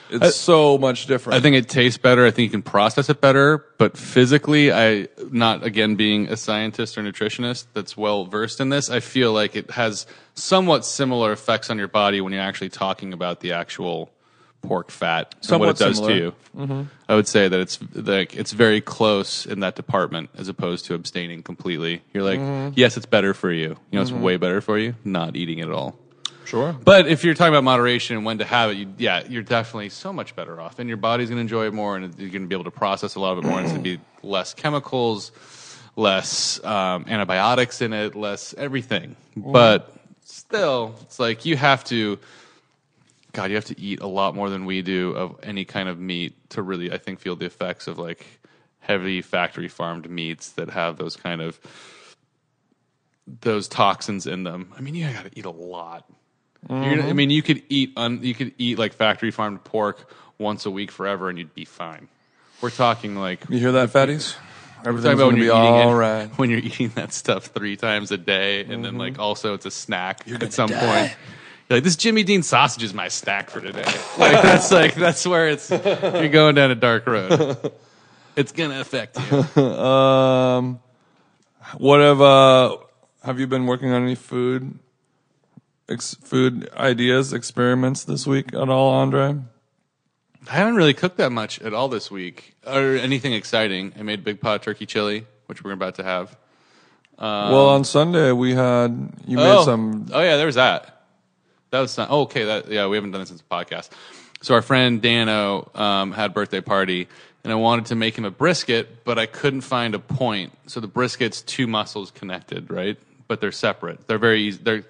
[0.09, 1.37] it's so much different.
[1.37, 2.25] I think it tastes better.
[2.25, 3.65] I think you can process it better.
[3.77, 8.89] But physically, I not again being a scientist or nutritionist that's well versed in this.
[8.89, 13.13] I feel like it has somewhat similar effects on your body when you're actually talking
[13.13, 14.11] about the actual
[14.61, 16.13] pork fat and Somewhat what it does similar.
[16.13, 16.35] to you.
[16.57, 16.83] Mm-hmm.
[17.07, 20.95] I would say that it's like it's very close in that department as opposed to
[20.95, 22.01] abstaining completely.
[22.13, 22.73] You're like, mm-hmm.
[22.75, 23.69] yes, it's better for you.
[23.69, 24.21] You know, it's mm-hmm.
[24.21, 25.97] way better for you not eating it at all.
[26.49, 26.73] Sure.
[26.73, 29.89] But if you're talking about moderation and when to have it, you, yeah, you're definitely
[29.89, 32.41] so much better off, and your body's going to enjoy it more, and you're going
[32.41, 33.59] to be able to process a lot of it more.
[33.59, 35.31] and it's going to be less chemicals,
[35.95, 39.15] less um, antibiotics in it, less everything.
[39.35, 42.19] But still, it's like you have to.
[43.31, 45.99] God, you have to eat a lot more than we do of any kind of
[45.99, 48.25] meat to really, I think, feel the effects of like
[48.79, 51.59] heavy factory farmed meats that have those kind of
[53.41, 54.73] those toxins in them.
[54.75, 56.09] I mean, you got to eat a lot.
[56.67, 60.65] Gonna- I mean, you could eat un, you could eat like factory farmed pork once
[60.65, 62.07] a week forever, and you'd be fine.
[62.61, 64.33] We're talking like You hear that, fatties?
[64.33, 66.29] talking Everything's about going when to you're be eating all it, right.
[66.37, 69.71] when you're eating that stuff three times a day, and then like also it's a
[69.71, 71.15] snack at some point.
[71.69, 73.83] You're like this Jimmy Dean sausage is my snack for today.
[74.17, 77.71] like that's like that's where it's you're going down a dark road.
[78.35, 79.63] It's gonna affect you.
[79.63, 80.79] Um,
[81.77, 82.77] what have uh,
[83.23, 84.79] have you been working on any food,
[85.89, 89.37] ex- food ideas, experiments this week at all, Andre?
[90.47, 93.93] I haven't really cooked that much at all this week, or anything exciting.
[93.99, 96.37] I made big pot turkey chili, which we're about to have.
[97.19, 100.07] well, on Sunday we had you made oh, some.
[100.11, 101.05] oh yeah, there was that.
[101.71, 102.45] That was oh, okay.
[102.45, 103.89] That yeah, we haven't done it since the podcast.
[104.41, 107.07] So our friend Dano um, had a birthday party,
[107.43, 110.53] and I wanted to make him a brisket, but I couldn't find a point.
[110.67, 112.97] So the brisket's two muscles connected, right?
[113.27, 114.07] But they're separate.
[114.07, 114.59] They're very easy.
[114.63, 114.83] They're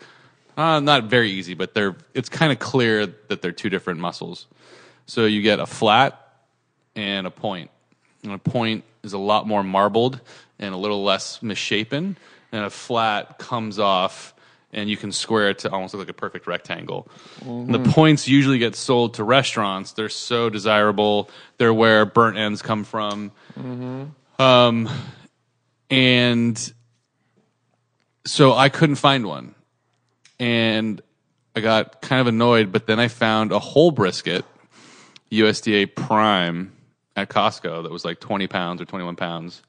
[0.60, 1.96] uh, not very easy, but they're.
[2.14, 4.48] It's kind of clear that they're two different muscles.
[5.06, 6.20] So you get a flat
[6.96, 7.72] and a point.
[8.24, 10.20] And a point is a lot more marbled
[10.60, 12.18] and a little less misshapen.
[12.52, 14.34] And a flat comes off
[14.72, 17.08] and you can square it to almost look like a perfect rectangle.
[17.44, 19.94] And The points usually get sold to restaurants.
[19.94, 21.30] They're so desirable.
[21.58, 23.32] They're where burnt ends come from.
[24.38, 24.90] Um,
[25.90, 26.74] and
[28.26, 29.56] so I couldn't find one.
[30.40, 31.02] And
[31.56, 34.46] I got kind of annoyed, but then I found a whole brisket
[35.32, 36.72] USDA Prime
[37.16, 39.62] at Costco that was like 20 pounds or 21 pounds.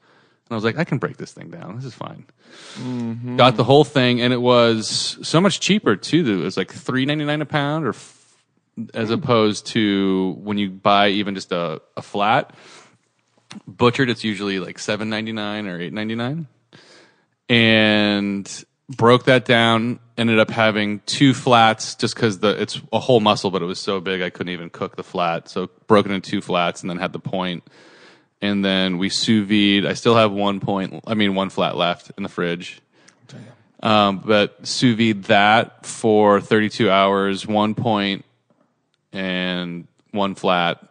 [0.45, 1.75] And I was like, I can break this thing down.
[1.75, 2.25] This is fine.
[2.75, 3.37] Mm-hmm.
[3.37, 6.41] Got the whole thing, and it was so much cheaper too.
[6.41, 8.35] It was like three ninety nine a pound, or f-
[8.93, 9.13] as mm.
[9.13, 12.53] opposed to when you buy even just a, a flat
[13.65, 14.09] butchered.
[14.09, 16.47] It's usually like seven ninety nine or eight ninety nine,
[17.47, 19.99] and broke that down.
[20.17, 23.79] Ended up having two flats just because the it's a whole muscle, but it was
[23.79, 25.49] so big I couldn't even cook the flat.
[25.49, 27.63] So broke it into two flats, and then had the point
[28.41, 29.85] and then we sous vide.
[29.85, 32.81] I still have one point, I mean, one flat left in the fridge.
[33.83, 38.25] Um, but sous vide that for 32 hours, one point
[39.13, 40.83] and one flat,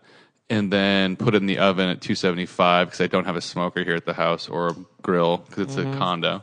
[0.49, 3.85] and then put it in the oven at 275 because I don't have a smoker
[3.85, 6.43] here at the house or a grill because it's a condo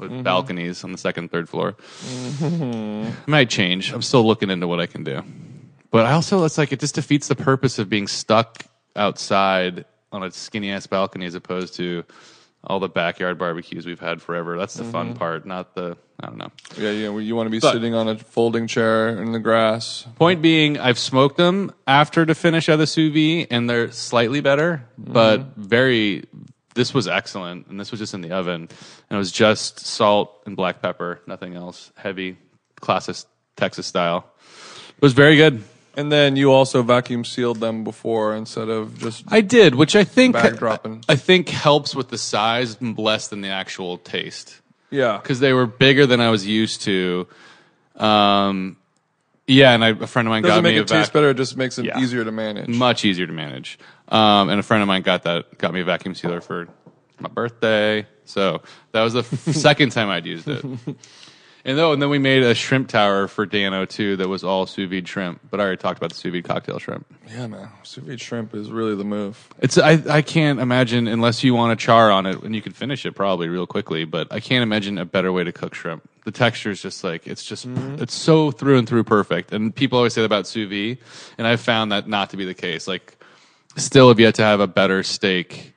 [0.00, 0.22] with mm-hmm.
[0.22, 1.72] balconies on the second third floor.
[1.72, 3.10] Mm-hmm.
[3.26, 3.92] I might change.
[3.92, 5.22] I'm still looking into what I can do.
[5.90, 8.64] But I also, it's like, it just defeats the purpose of being stuck
[8.96, 12.04] outside on a skinny ass balcony as opposed to
[12.62, 14.58] all the backyard barbecues we've had forever.
[14.58, 15.18] That's the fun mm-hmm.
[15.18, 16.52] part, not the, I don't know.
[16.76, 17.18] Yeah, yeah.
[17.18, 20.06] You want to be But- sitting on a folding chair in the grass.
[20.16, 24.40] Point being, I've smoked them after to finish out the sous vide, and they're slightly
[24.40, 26.24] better, but very.
[26.74, 28.70] This was excellent, and this was just in the oven, and
[29.10, 31.90] it was just salt and black pepper, nothing else.
[31.96, 32.36] Heavy,
[32.80, 33.16] classic
[33.56, 34.24] Texas style.
[34.96, 35.62] It was very good.
[35.96, 39.24] And then you also vacuum sealed them before instead of just.
[39.28, 41.04] I did, which I think Bag dropping.
[41.08, 44.60] I think helps with the size less than the actual taste.
[44.92, 45.18] Yeah.
[45.18, 47.26] because they were bigger than I was used to.
[47.96, 48.76] Um,
[49.46, 51.30] yeah, and I, a friend of mine Doesn't got make me a it taste better.
[51.30, 52.00] It just makes it Yeah.
[52.00, 52.68] easier to manage.
[52.68, 53.78] much easier to manage.
[54.10, 56.68] Um, and a friend of mine got that got me a vacuum sealer for
[57.20, 58.06] my birthday.
[58.24, 60.64] So that was the f- second time I'd used it.
[61.62, 64.64] And though, and then we made a shrimp tower for Dano too that was all
[64.66, 65.40] sous vide shrimp.
[65.50, 67.06] But I already talked about the sous vide cocktail shrimp.
[67.28, 67.68] Yeah, man.
[67.82, 69.48] Sous vide shrimp is really the move.
[69.58, 72.72] It's I I can't imagine unless you want a char on it and you can
[72.72, 74.04] finish it probably real quickly.
[74.04, 76.08] But I can't imagine a better way to cook shrimp.
[76.24, 79.52] The texture is just like it's just it's so through and through perfect.
[79.52, 80.98] And people always say that about sous vide,
[81.36, 82.88] and I've found that not to be the case.
[82.88, 83.18] Like
[83.76, 85.74] still have yet to have a better steak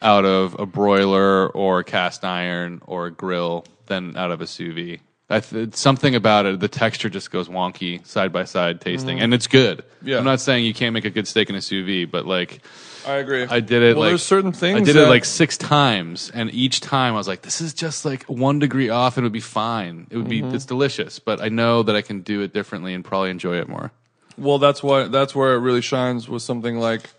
[0.00, 4.46] out of a broiler or a cast iron or a grill than out of a
[4.46, 5.00] sous vide.
[5.30, 6.58] I th- something about it.
[6.60, 9.24] The texture just goes wonky side by side tasting, mm-hmm.
[9.24, 9.84] and it's good.
[10.02, 10.18] Yeah.
[10.18, 12.60] I'm not saying you can't make a good steak in a sous vide, but like
[13.06, 13.44] I agree.
[13.44, 13.96] I did it.
[13.96, 14.80] Well, like, there's certain things.
[14.80, 17.74] I did that, it like six times, and each time I was like, "This is
[17.74, 20.06] just like one degree off, and it would be fine.
[20.10, 20.40] It would be.
[20.40, 20.54] Mm-hmm.
[20.54, 23.68] It's delicious, but I know that I can do it differently and probably enjoy it
[23.68, 23.92] more."
[24.38, 27.10] Well, that's why that's where it really shines with something like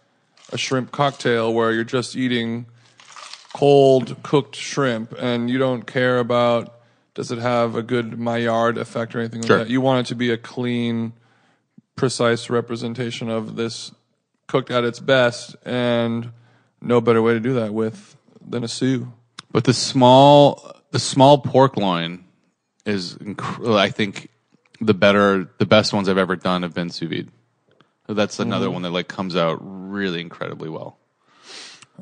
[0.51, 2.65] a shrimp cocktail, where you're just eating
[3.53, 6.75] cold cooked shrimp, and you don't care about
[7.15, 9.58] does it have a good Maillard effect or anything Sure.
[9.58, 9.71] like that.
[9.71, 11.12] You want it to be a clean,
[11.97, 13.91] precise representation of this
[14.47, 16.32] cooked at its best, and
[16.82, 18.15] no better way to do that with
[18.47, 19.05] than a sous.
[19.51, 22.23] But the small, the small pork loin
[22.86, 24.29] is, inc- I think,
[24.82, 27.30] the better, the best ones I've ever done have been sous vide.
[28.08, 28.44] So That's mm-hmm.
[28.44, 30.98] another one that like comes out really incredibly well.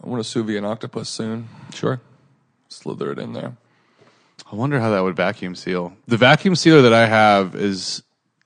[0.04, 1.50] I want to sous vide an octopus soon.
[1.74, 2.00] Sure.
[2.70, 3.58] Slither it in there.
[4.52, 5.98] I wonder how that would vacuum seal.
[6.08, 8.04] The vacuum sealer that I have is,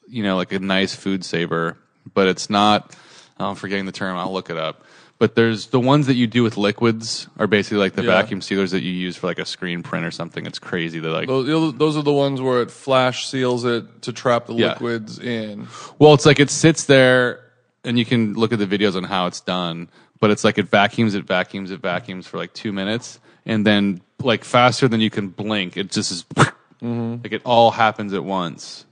[0.07, 1.77] you know, like a nice food saver,
[2.13, 2.95] but it's not.
[3.37, 4.17] I'm forgetting the term.
[4.17, 4.83] I'll look it up.
[5.21, 8.19] But there's the ones that you do with liquids are basically like the Yeah.
[8.19, 10.47] vacuum sealers that you use for like a screen print or something.
[10.47, 10.97] It's crazy.
[10.97, 14.55] They're like, Those, those are the ones where it flash seals it to trap the
[14.55, 14.69] Yeah.
[14.69, 15.67] liquids in.
[15.99, 17.39] well, it's like it sits there,
[17.83, 19.89] and you can look at the videos on how it's done.
[20.19, 24.01] But it's like it vacuums, it vacuums, it vacuums for like two minutes, and then
[24.23, 27.17] like faster than you can blink, it just is mm-hmm.
[27.23, 28.85] like it all happens at once.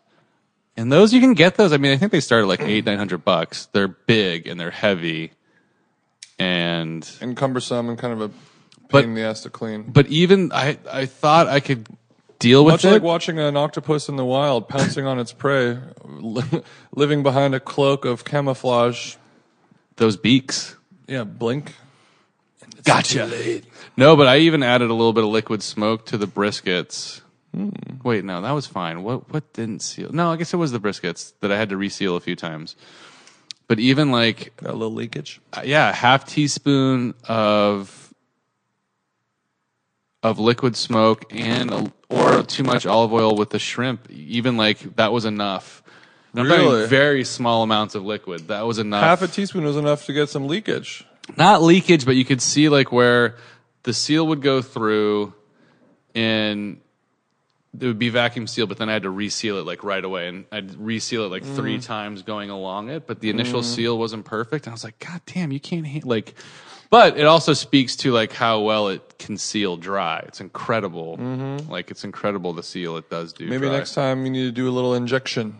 [0.77, 1.73] And those you can get those.
[1.73, 3.67] I mean, I think they start at like eight, nine hundred bucks.
[3.71, 5.31] They're big and they're heavy,
[6.39, 8.37] and and cumbersome and kind of a pain
[8.89, 9.83] But- in the ass to clean.
[9.91, 11.87] but even I, I thought I could
[12.39, 12.87] deal with Much it.
[12.87, 15.77] Much like watching an octopus in the wild pouncing on its prey,
[16.95, 19.15] living behind a cloak of camouflage.
[19.97, 20.75] those beaks.
[21.07, 21.75] Yeah, blink.
[22.83, 23.61] Gotcha.
[23.97, 27.21] No, but I even added a little bit of liquid smoke to the briskets.
[27.53, 27.69] Hmm.
[28.03, 29.03] Wait, no, that was fine.
[29.03, 30.11] What what didn't seal?
[30.13, 32.75] No, I guess it was the briskets that I had to reseal a few times.
[33.69, 35.39] But even like Got a little leakage.
[35.53, 38.13] uh, yeah, half teaspoon of
[40.21, 44.09] of liquid smoke and a, or too much olive oil with the shrimp.
[44.11, 45.81] Even like that was enough.
[46.33, 46.87] And I'm Really?
[46.87, 48.49] very small amounts of liquid.
[48.49, 49.01] That was enough.
[49.03, 51.05] Half a teaspoon was enough to get some leakage.
[51.37, 53.37] not leakage, but you could see like where
[53.83, 55.33] the seal would go through
[56.15, 56.81] and
[57.77, 60.27] it would be vacuum sealed, but then I had to reseal it like right away.
[60.27, 61.55] And I'd reseal it like mm.
[61.55, 63.65] three times going along it, but the initial mm.
[63.65, 64.65] seal wasn't perfect.
[64.65, 66.01] And I was like, God damn, you can't ha-.
[66.03, 66.33] like,
[66.89, 70.23] but it also speaks to like how well it can seal dry.
[70.27, 71.17] It's incredible.
[71.17, 71.71] Mm-hmm.
[71.71, 73.45] Like it's incredible the seal it does do.
[73.45, 73.77] Maybe dry.
[73.77, 75.59] next time you need to do a little injection.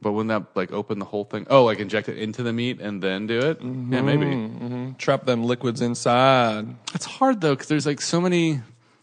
[0.00, 1.46] But wouldn't that like open the whole thing?
[1.50, 3.60] Oh, like inject it into the meat and then do it?
[3.60, 3.92] Mm-hmm.
[3.92, 4.26] Yeah, maybe.
[4.26, 4.92] Mm-hmm.
[4.94, 6.74] Trap them liquids inside.
[6.94, 8.60] It's hard though because there's like so many.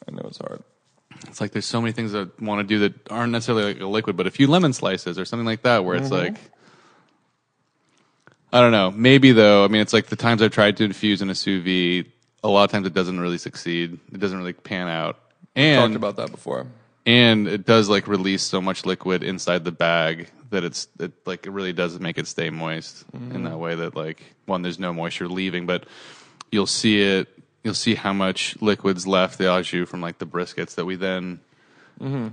[0.08, 0.64] I know it's hard.
[1.28, 3.88] It's like there's so many things that want to do that aren't necessarily like a
[3.88, 6.36] liquid, but a few lemon slices or something like that, where it's mm-hmm.
[6.36, 6.38] like.
[8.54, 8.91] I don't know.
[8.91, 9.65] Maybe though.
[9.65, 12.12] I mean, it's like the times I've tried to infuse in a sous vide.
[12.43, 13.99] A lot of times it doesn't really succeed.
[14.13, 15.19] It doesn't really pan out.
[15.56, 16.67] And Talked about that before.
[17.06, 21.45] and it does like release so much liquid inside the bag that it's it like
[21.45, 23.36] it really does make it stay moist mm-hmm.
[23.36, 25.86] in that way that like one there's no moisture leaving but
[26.51, 27.28] you'll see it
[27.65, 30.95] you'll see how much liquids left the au jus from like the briskets that we
[30.95, 31.39] then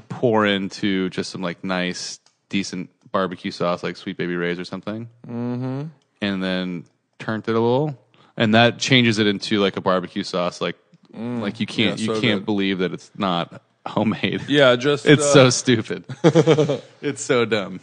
[0.09, 5.09] pour into just some like nice decent barbecue sauce like sweet baby ray's or something
[5.27, 5.83] mm-hmm.
[6.21, 6.85] and then
[7.19, 7.99] turned it a little
[8.37, 10.77] and that changes it into like a barbecue sauce like
[11.15, 12.47] like you can't Yeah, you can't good.
[12.47, 16.05] believe that it's not homemade Yeah, just it's uh, so stupid.
[17.03, 17.81] it's so dumb.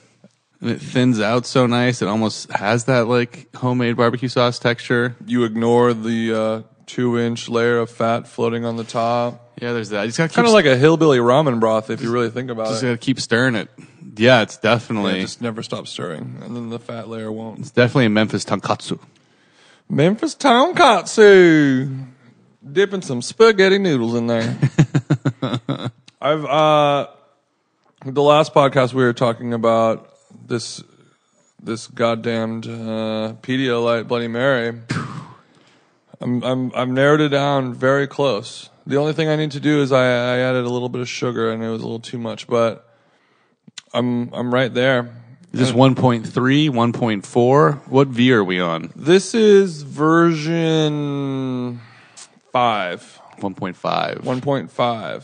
[0.61, 2.01] And it thins out so nice.
[2.01, 5.15] It almost has that like homemade barbecue sauce texture.
[5.25, 9.51] you ignore the uh, two-inch layer of fat floating on the top.
[9.61, 10.05] Yeah, there's that.
[10.05, 12.83] Just gotta Kind of like a hillbilly ramen broth, if you really think about just
[12.83, 12.87] it.
[12.87, 13.69] Just gotta keep stirring it.
[14.15, 17.59] Yeah, it's definitely Yeah, just never stop stirring, and then the fat layer won't.
[17.59, 18.99] it's definitely a Memphis tonkotsu.
[19.87, 22.07] Memphis tonkotsu.
[22.71, 24.57] Dipping some spaghetti noodles in there.
[26.21, 27.07] I've uh
[28.05, 30.09] the last podcast we were talking about
[30.45, 30.83] this
[31.61, 34.79] this goddamned uh Pedialyte Bloody Mary.
[36.21, 38.69] I'm I'm I've narrowed it down very close.
[38.85, 41.07] The only thing I need to do is I, I added a little bit of
[41.07, 42.89] sugar and it was a little too much, but
[43.93, 45.15] I'm I'm right there.
[45.51, 47.87] Is this 1.3, 1.4?
[47.87, 48.93] What V are we on?
[48.95, 51.81] This is version
[52.51, 53.19] five.
[53.39, 54.21] 1.5.
[54.21, 55.23] 1.5.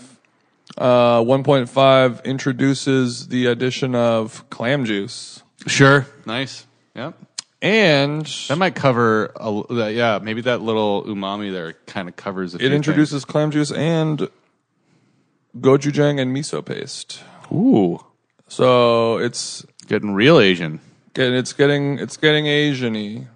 [0.78, 5.44] Uh, 1.5 introduces the addition of clam juice.
[5.68, 6.08] Sure.
[6.26, 6.66] Nice.
[6.96, 7.20] Yep.
[7.62, 12.56] And That might cover, a, that- yeah, maybe that little umami there kind of covers
[12.56, 14.30] few it introduces clam juice and
[15.60, 17.22] gochujang and miso paste.
[17.52, 18.04] Ooh,
[18.48, 20.80] So it's getting real Asian,
[21.16, 23.28] it's getting it's getting Asian-y,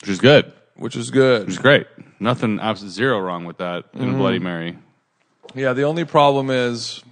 [0.00, 0.52] which is good.
[0.76, 1.42] which is good.
[1.42, 1.86] Which is great.
[2.20, 4.18] Nothing, absolute zero wrong with that in a mm-hmm.
[4.18, 4.78] Bloody Mary.
[5.54, 7.02] Yeah, the only problem is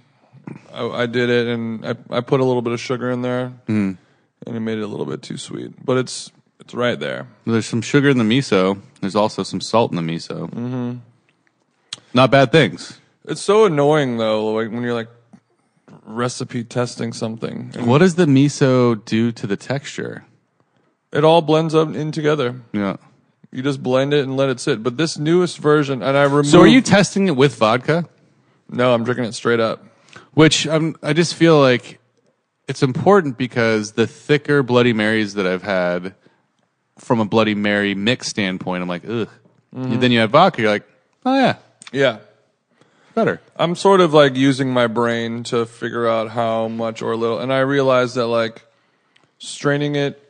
[0.73, 3.53] I, I did it and I, I put a little bit of sugar in there
[3.67, 3.97] mm.
[4.45, 5.73] and it made it a little bit too sweet.
[5.83, 6.31] But it's
[6.67, 7.27] it's right there.
[7.45, 8.81] There's some sugar in the miso.
[8.99, 10.49] There's also some salt in the miso.
[10.49, 10.97] Mm-hmm.
[12.13, 12.99] Not bad things.
[13.23, 15.07] It's so annoying though, like when you're like
[16.03, 17.71] recipe testing something.
[17.79, 20.25] What does the miso do to the texture?
[21.13, 22.61] it all blends up in together.
[22.73, 22.97] Yeah.
[23.51, 24.83] You just blend it and let it sit.
[24.83, 26.49] But this newest version, and I removed.
[26.49, 28.05] So are you testing it with vodka?
[28.69, 29.85] No, I'm drinking it straight up.
[30.33, 31.99] Which I'm, I just feel like
[32.67, 36.13] it's important because the thicker Bloody Marys that I've had
[36.97, 39.29] from a Bloody Mary mix standpoint, I'm like, ugh.
[39.71, 40.87] Then you have vodka, you're like,
[41.25, 41.55] oh yeah,
[41.91, 42.19] Yeah.
[43.13, 43.41] better.
[43.55, 47.39] I'm sort of like using my brain to figure out how much or little.
[47.39, 48.63] And I realized that like
[49.37, 50.21] straining it,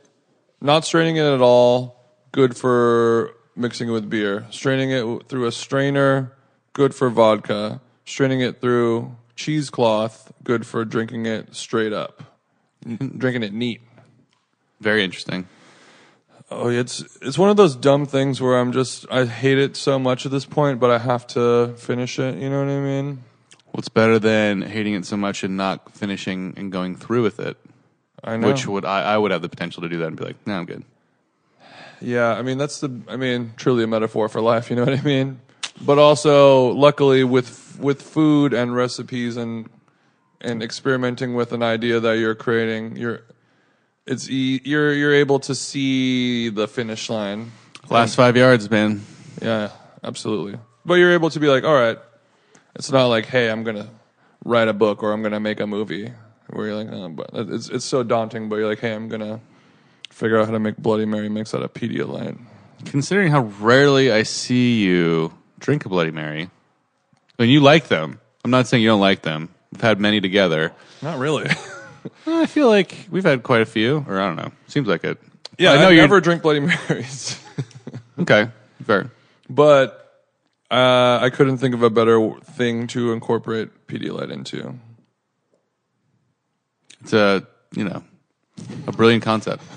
[0.60, 1.96] not straining it at all,
[2.32, 4.46] good for mixing it with beer.
[4.50, 6.34] Straining it through a strainer,
[6.74, 7.80] good for vodka.
[8.06, 12.24] Straining it through cheesecloth, good for drinking it straight up.
[12.86, 13.82] Drinking it neat.
[14.82, 15.48] Very interesting.
[16.50, 20.00] Oh, it's it's one of those dumb things where I'm just I hate it so
[20.00, 22.38] much at this point, but I have to finish it.
[22.38, 23.24] You know what I mean?
[23.72, 27.58] What's better than hating it so much and not finishing and going through with it?
[28.24, 28.48] I know.
[28.48, 30.54] Which would I, I would have the potential to do that and be like, no,
[30.54, 30.84] I'm good.
[32.00, 34.98] Yeah, I mean that's the I mean truly a metaphor for life, you know what
[34.98, 35.42] I mean?
[35.82, 39.70] But also luckily with with food and recipes and
[40.40, 43.22] and experimenting with an idea that you're creating, you're
[44.08, 47.52] it's you're you're able to see the finish line.
[47.90, 49.06] Last five yards, man.
[49.42, 49.70] Yeah,
[50.04, 50.60] absolutely.
[50.86, 51.98] But you're able to be like, all right,
[52.76, 53.90] it's not like, hey, I'm gonna
[54.44, 56.12] write a book or I'm gonna make a movie.
[56.50, 58.48] Where you're like, oh, but it's it's so daunting.
[58.48, 59.42] But you're like, hey, I'm gonna
[60.10, 62.40] figure out how to make Bloody Mary mix out of Pedialyte.
[62.86, 66.50] Considering how rarely I see you drink a Bloody Mary,
[67.38, 68.22] and you like them.
[68.46, 69.50] I'm not saying you don't like them.
[69.74, 70.72] We've had many together.
[71.02, 71.50] Not really.
[72.26, 74.52] I feel like we've had quite a few, or I don't know.
[74.68, 75.18] Seems like it.
[75.58, 77.40] yeah, I I know you're- never drink Bloody Marys,
[78.20, 78.50] Okay,
[78.84, 79.12] fair.
[79.50, 80.04] but
[80.72, 84.76] uh, I couldn't think of a better thing to incorporate Pedialyte into.
[87.02, 87.46] It's a
[87.76, 88.04] you know
[88.88, 89.64] a brilliant concept.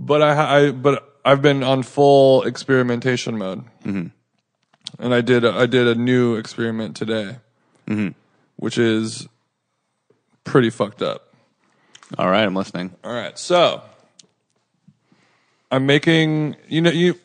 [0.00, 4.12] But I, I but I've been on full experimentation mode, and
[5.00, 7.38] I did I did a new experiment today,
[8.56, 9.26] which is
[10.48, 11.32] pretty fucked up.
[12.16, 12.94] All right, I'm listening.
[13.04, 13.82] All right, so
[15.70, 17.16] I'm making you know you.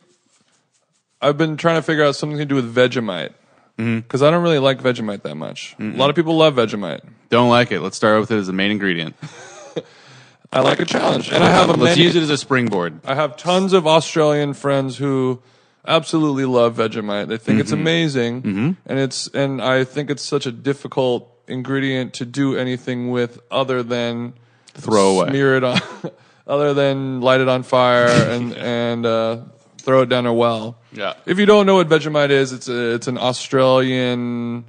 [1.22, 3.34] I've been trying to figure out something to do with Vegemite
[3.78, 4.00] mm-hmm.
[4.00, 5.76] because I don't really like Vegemite that much.
[5.80, 7.02] A lot of people love Vegemite.
[7.30, 7.80] Don't like it.
[7.80, 9.16] Let's start with it as the main ingredient.
[10.54, 13.00] I like a challenge, and I have a Let's use it as a springboard.
[13.06, 15.42] I have tons of Australian friends who
[15.88, 17.28] absolutely love Vegemite.
[17.28, 17.62] They think mm-hmm.
[17.62, 18.72] it's amazing, mm-hmm.
[18.86, 23.84] and it's and I think it's such a difficult ingredient to do anything with other
[23.84, 24.34] than
[24.76, 25.30] Throw away.
[25.30, 25.80] smear it on,
[26.48, 29.38] other than light it on fire and and uh,
[29.80, 30.78] throw it down a well.
[30.92, 31.14] Yeah.
[31.26, 34.66] If you don't know what Vegemite is, it's a, it's an Australian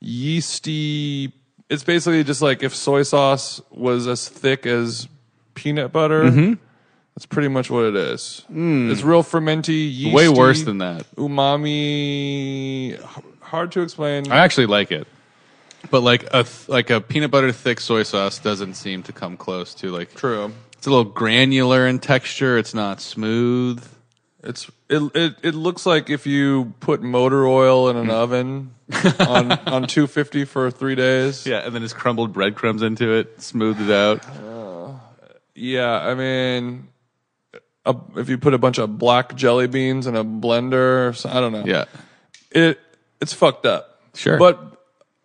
[0.00, 1.32] yeasty.
[1.70, 5.06] It's basically just like if soy sauce was as thick as
[5.54, 6.24] peanut butter.
[6.24, 6.54] Mm-hmm.
[7.14, 8.44] That's pretty much what it is.
[8.48, 10.14] It's real fermenty, yeasty, Mm.
[10.14, 11.04] Way worse than that.
[11.16, 12.98] umami.
[13.40, 14.30] Hard to explain.
[14.30, 15.06] I actually like it,
[15.90, 19.36] but like a th- like a peanut butter thick soy sauce doesn't seem to come
[19.36, 20.14] close to like.
[20.14, 20.52] True.
[20.72, 22.56] It's a little granular in texture.
[22.56, 23.84] It's not smooth.
[24.42, 28.10] It's it, it it looks like if you put motor oil in an mm.
[28.10, 28.74] oven
[29.20, 31.46] on on 250 for 3 days.
[31.46, 34.24] Yeah, and then just crumbled breadcrumbs into it, smoothed it out.
[34.28, 34.92] Uh,
[35.54, 36.88] yeah, I mean
[37.88, 41.28] a, if you put a bunch of black jelly beans in a blender, or so,
[41.28, 41.64] I don't know.
[41.64, 41.86] Yeah,
[42.50, 42.78] It
[43.20, 44.00] it's fucked up.
[44.14, 44.38] Sure.
[44.38, 44.77] But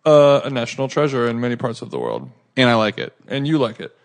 [0.04, 2.30] uh, a national treasure in many parts of the world.
[2.56, 3.12] and I like it.
[3.28, 3.96] And you like it.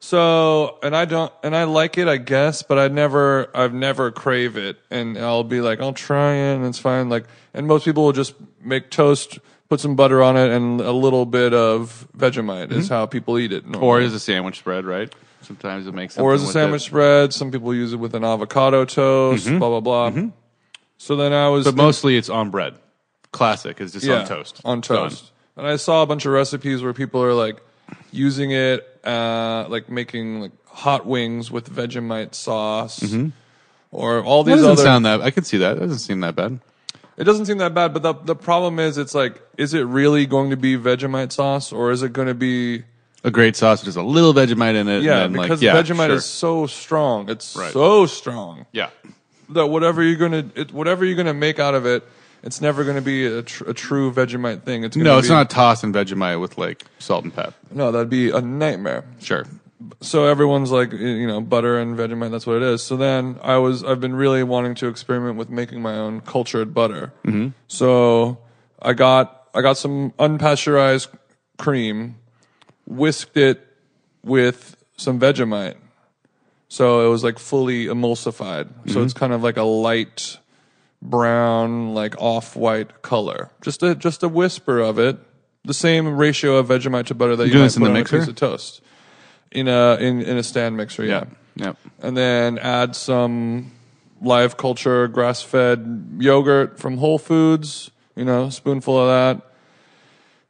[0.00, 4.10] So, and I don't, and I like it, I guess, but I never, I've never
[4.10, 7.08] crave it, and I'll be like, I'll try it, and it's fine.
[7.08, 7.24] Like,
[7.54, 9.38] and most people will just make toast,
[9.70, 12.94] put some butter on it, and a little bit of Vegemite is mm-hmm.
[12.94, 13.64] how people eat it.
[13.64, 14.04] Or normally.
[14.04, 15.10] as a sandwich spread, right?
[15.40, 17.32] Sometimes it makes or as a sandwich spread.
[17.32, 19.46] Some people use it with an avocado toast.
[19.46, 19.58] Mm-hmm.
[19.58, 20.10] Blah blah blah.
[20.10, 20.28] Mm-hmm.
[20.98, 22.74] So then I was But mostly it's on bread.
[23.32, 24.60] Classic is just on toast.
[24.64, 25.32] On toast.
[25.56, 27.62] And I saw a bunch of recipes where people are like
[28.10, 33.02] using it, uh, like making like hot wings with Vegemite sauce,
[33.92, 34.82] or all That these doesn't other.
[34.82, 35.20] sound that.
[35.22, 35.76] I could see that.
[35.76, 36.58] It doesn't seem that bad.
[37.16, 40.26] it doesn't seem that bad, but the the problem is, it's like, is it really
[40.26, 42.82] going to be Vegemite sauce, or is it going to be?
[43.22, 45.02] A great sauce with just a little Vegemite in it.
[45.02, 46.16] Yeah, and then, because like, yeah, Vegemite sure.
[46.16, 47.30] is so strong.
[47.30, 47.72] It's Right.
[47.72, 48.66] so strong.
[48.72, 48.90] yeah.
[49.50, 52.02] that whatever you're gonna it, whatever you're gonna make out of it,
[52.44, 54.84] it's never gonna be a, tr- a true Vegemite thing.
[54.84, 57.54] It's gonna No, it's be- not tossed in Vegemite with like salt and pep.
[57.72, 59.04] No, that'd be a nightmare.
[59.20, 59.44] Sure.
[60.00, 62.30] So everyone's like, you know, butter and Vegemite.
[62.30, 62.82] That's what it is.
[62.82, 66.72] So then I was, I've been really wanting to experiment with making my own cultured
[66.72, 67.12] butter.
[67.24, 67.48] Mm-hmm.
[67.68, 68.38] So
[68.80, 71.08] I got, I got some unpasteurized
[71.58, 72.16] cream,
[72.86, 73.66] whisked it
[74.22, 75.76] with some Vegemite.
[76.68, 78.68] So it was like fully emulsified.
[78.90, 80.38] So it's kind of like a light
[81.04, 83.50] brown, like off-white color.
[83.62, 85.18] Just a just a whisper of it.
[85.64, 87.90] The same ratio of Vegemite to butter that you, doing might this in put the
[87.90, 88.16] on mixer?
[88.16, 88.80] a piece of toast.
[89.52, 91.24] In a in, in a stand mixer, yeah.
[91.56, 91.76] Yep.
[92.00, 93.70] And then add some
[94.20, 97.90] live culture grass-fed yogurt from Whole Foods.
[98.16, 99.46] You know, spoonful of that.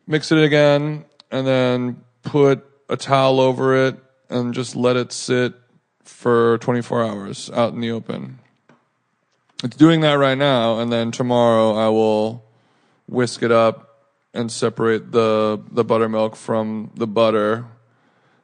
[0.07, 3.96] Mix it again, and then put a towel over it,
[4.28, 5.55] and just let it sit
[6.02, 8.38] for 24 hours out in the open.
[9.64, 12.44] It's doing that right now, and then tomorrow I will
[13.08, 13.90] whisk it up
[14.34, 17.64] and separate the the buttermilk from the butter,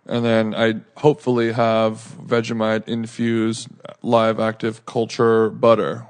[0.06, 3.68] and then I hopefully have Vegemite infused
[4.02, 6.06] live active culture butter.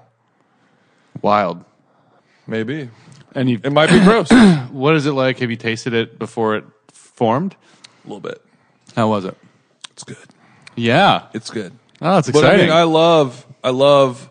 [1.23, 1.65] Wild.
[2.47, 2.91] Maybe
[3.35, 4.31] And you, it might be gross
[4.71, 5.39] what is it like?
[5.41, 7.55] Have you tasted it before it formed?
[8.05, 8.41] A little bit.
[8.97, 9.37] How was it?
[9.91, 10.17] It's good.
[10.77, 11.27] Yeah.
[11.35, 11.73] It's good.
[12.01, 12.67] Oh, it's But I exciting.
[12.69, 14.30] mean, I love I love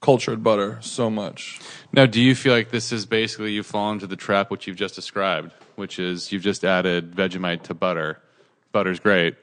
[0.00, 1.60] cultured butter so much.
[1.92, 4.76] now, do you feel like this is basically you fall into the trap which you've
[4.76, 8.18] just described, which is you've just added Vegemite to butter.
[8.72, 9.36] Butter's great.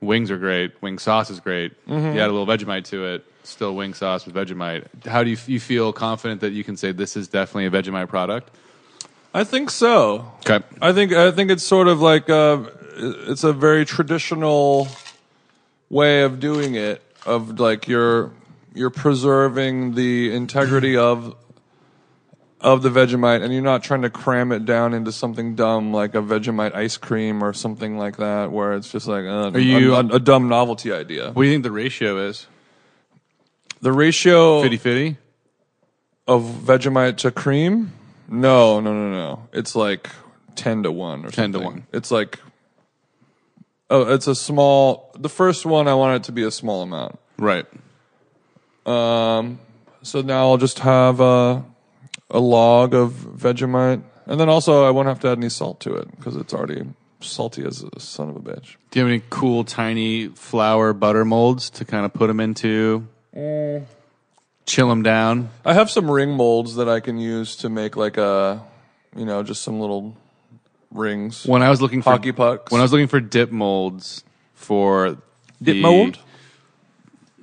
[0.00, 0.80] Wings are great.
[0.80, 1.72] Wing sauce is great.
[1.86, 2.14] Mm-hmm.
[2.14, 3.24] You add a little Vegemite to it.
[3.42, 5.06] Still wing sauce with Vegemite.
[5.06, 8.08] How do you, you feel confident that you can say this is definitely a Vegemite
[8.08, 8.50] product?
[9.32, 10.30] I think so.
[10.40, 10.64] Okay.
[10.82, 12.64] I think I think it's sort of like uh
[12.96, 14.88] it's a very traditional
[15.90, 18.32] way of doing it of like you're
[18.78, 21.36] you're preserving the integrity of
[22.60, 26.14] of the Vegemite and you're not trying to cram it down into something dumb like
[26.14, 29.94] a Vegemite ice cream or something like that where it's just like uh, Are you-
[29.94, 31.30] a, a, a dumb novelty idea.
[31.32, 32.46] What do you think the ratio is?
[33.80, 35.16] The ratio 50 50?
[36.26, 37.92] of Vegemite to cream?
[38.28, 39.48] No, no, no, no.
[39.52, 40.10] It's like
[40.56, 41.74] ten to one or 10 to something.
[41.74, 41.86] 1.
[41.92, 42.40] It's like
[43.88, 45.12] oh, it's a small.
[45.18, 47.18] The first one, I want it to be a small amount.
[47.38, 47.66] Right.
[48.88, 49.58] Um,
[50.02, 51.64] so now I'll just have a
[52.30, 55.94] a log of Vegemite, and then also I won't have to add any salt to
[55.96, 56.84] it because it's already
[57.20, 58.76] salty as a son of a bitch.
[58.90, 63.06] Do you have any cool tiny flour butter molds to kind of put them into?
[64.66, 65.48] Chill them down.
[65.64, 68.62] I have some ring molds that I can use to make like a,
[69.16, 70.14] you know, just some little
[70.92, 71.44] rings.
[71.46, 72.70] When I was looking for Hockey pucks.
[72.70, 74.24] when I was looking for dip molds
[74.54, 75.10] for
[75.62, 76.18] Dip the- mold?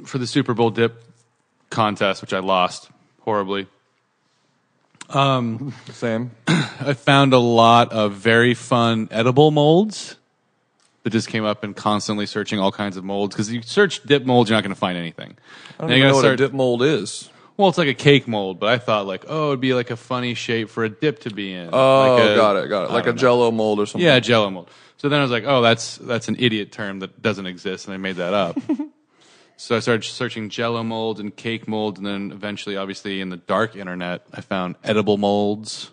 [0.05, 1.01] for the Super Bowl dip
[1.75, 2.89] contest, which I lost
[3.21, 3.67] horribly.
[5.09, 6.31] Um, Same.
[6.47, 10.15] I found a lot of very fun edible molds
[11.03, 14.25] that just came up and constantly searching all kinds of molds because you search dip
[14.25, 15.35] molds, you're not going to find anything.
[15.77, 17.29] I don't Now even you know what a start- dip mold is.
[17.57, 19.95] Well, it's like a cake mold, but I thought like, oh, it'd be like a
[19.95, 21.69] funny shape for a dip to be in.
[21.71, 22.89] Oh, Like a- got it, got it.
[22.89, 23.19] I Like a don't know.
[23.21, 24.05] Jello mold or something.
[24.05, 24.69] Yeah, Jello mold.
[24.97, 27.93] So then I was like, oh, that's that's an idiot term that doesn't exist, and
[27.93, 28.57] I made that up.
[29.57, 33.37] so I started searching Jello mold and cake mold, and then eventually, obviously, in the
[33.37, 35.91] dark internet, I found edible molds.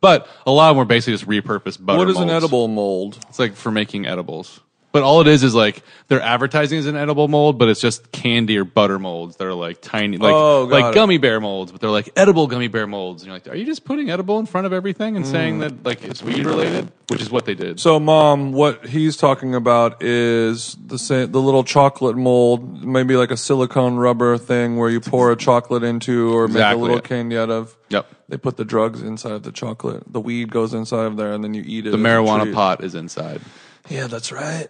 [0.00, 1.98] But a lot of them were basically just repurposed butter.
[1.98, 3.18] What is an edible mold?
[3.28, 4.60] It's like for making edibles.
[4.94, 8.12] But all it is is like they're advertising as an edible mold, but it's just
[8.12, 10.94] candy or butter molds that are like tiny, like Oh, got like it.
[10.94, 13.22] gummy bear molds, but they're like edible gummy bear molds.
[13.22, 15.84] And you're like, are you just putting edible in front of everything and saying that
[15.84, 16.92] like it's weed related?
[17.08, 17.76] Which is what they did.
[17.78, 17.80] Mm.
[17.80, 23.32] So, mom, what he's talking about is the sa- the little chocolate mold, maybe like
[23.32, 26.98] a silicone rubber thing where you pour a chocolate into or make a Exactly little
[26.98, 27.04] it.
[27.04, 27.76] candy out of.
[27.88, 28.06] Yep.
[28.28, 30.04] They put the drugs inside of the chocolate.
[30.10, 31.90] The weed goes inside of there, and then you eat it.
[31.90, 33.40] The marijuana pot is inside.
[33.88, 34.68] Yeah, that's right.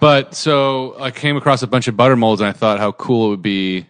[0.00, 3.26] But so I came across a bunch of butter molds, and I thought how cool
[3.26, 3.86] it would be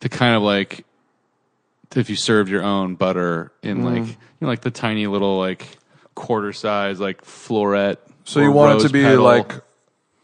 [0.00, 0.84] to kind of like
[1.96, 3.86] if you served your own butter in mm-hmm.
[3.86, 5.66] like you know like the tiny little like
[6.14, 7.96] quarter size like floret.
[8.24, 9.24] So or you want it to rose be petal.
[9.24, 9.52] like,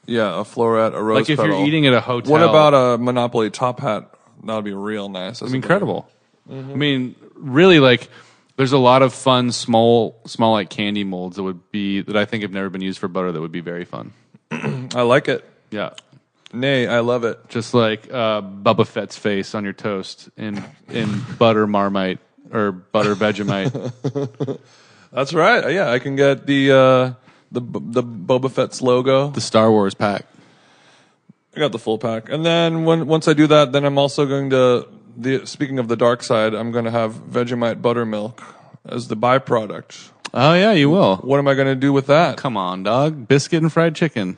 [0.07, 1.59] yeah, a floret, a rose like if petal.
[1.59, 2.33] you're eating at a hotel.
[2.33, 4.11] What about a Monopoly top hat?
[4.45, 5.43] That would be real nice.
[5.43, 6.09] I mean, incredible.
[6.51, 6.71] Mm-hmm.
[6.71, 8.11] I mean, really, like
[8.57, 12.25] there's a lot of fun small, small like candy molds that would be that I
[12.25, 14.13] think have never been used for butter that would be very fun.
[14.51, 15.45] I like it.
[15.71, 15.91] Yeah,
[16.53, 17.49] Nay, I love it.
[17.49, 22.21] just like uh, Boba Fett's face on your toast in in butter marmite
[22.53, 23.73] or butter Vegemite.
[25.13, 25.73] That's right.
[25.73, 27.13] Yeah, I can get the uh,
[27.51, 29.31] the the Boba Fett's logo.
[29.31, 30.27] the Star Wars pack.
[31.57, 34.27] I got the full pack, and then when once I do that, then I'm also
[34.27, 38.43] going to the speaking of the dark side, I'm going to have Vegemite buttermilk
[38.87, 40.11] as the byproduct.
[40.33, 41.17] Oh yeah, you will.
[41.19, 42.37] What am I going to do with that?
[42.37, 43.29] Come on, dog.
[43.29, 44.37] Biscuit and fried chicken.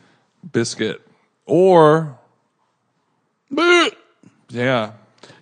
[0.52, 1.00] Biscuit
[1.46, 2.18] or
[4.50, 4.92] yeah,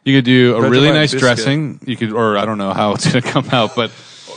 [0.05, 1.21] You could do a Vegemite really nice biscuit.
[1.21, 1.81] dressing.
[1.87, 3.91] You could, or I don't know how it's going to come out, but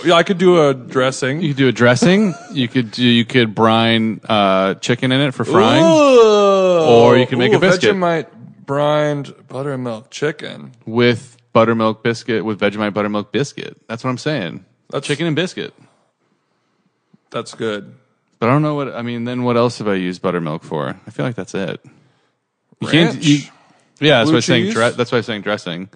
[0.06, 0.14] yeah.
[0.14, 1.42] I could do a dressing.
[1.42, 2.34] you could do a dressing.
[2.52, 5.84] you could do, you could brine uh, chicken in it for frying.
[5.84, 7.96] Or you can make a biscuit.
[7.96, 8.28] Vegemite
[8.68, 10.74] brined buttermilk chicken.
[10.86, 13.82] with buttermilk biscuit with Vegemite buttermilk biscuit.
[13.88, 14.64] That's what I'm saying.
[14.92, 15.74] That's- chicken and biscuit.
[17.32, 17.96] That's good.
[18.40, 19.24] But I don't know what I mean.
[19.24, 20.90] Then what else have I used buttermilk for?
[21.08, 21.84] I feel like that's it.
[22.80, 23.16] You Ranch.
[24.00, 24.66] yeah, that's Blue why I'm saying.
[24.66, 24.74] cheese?
[24.76, 25.90] Dre- that's why I'm saying dressing.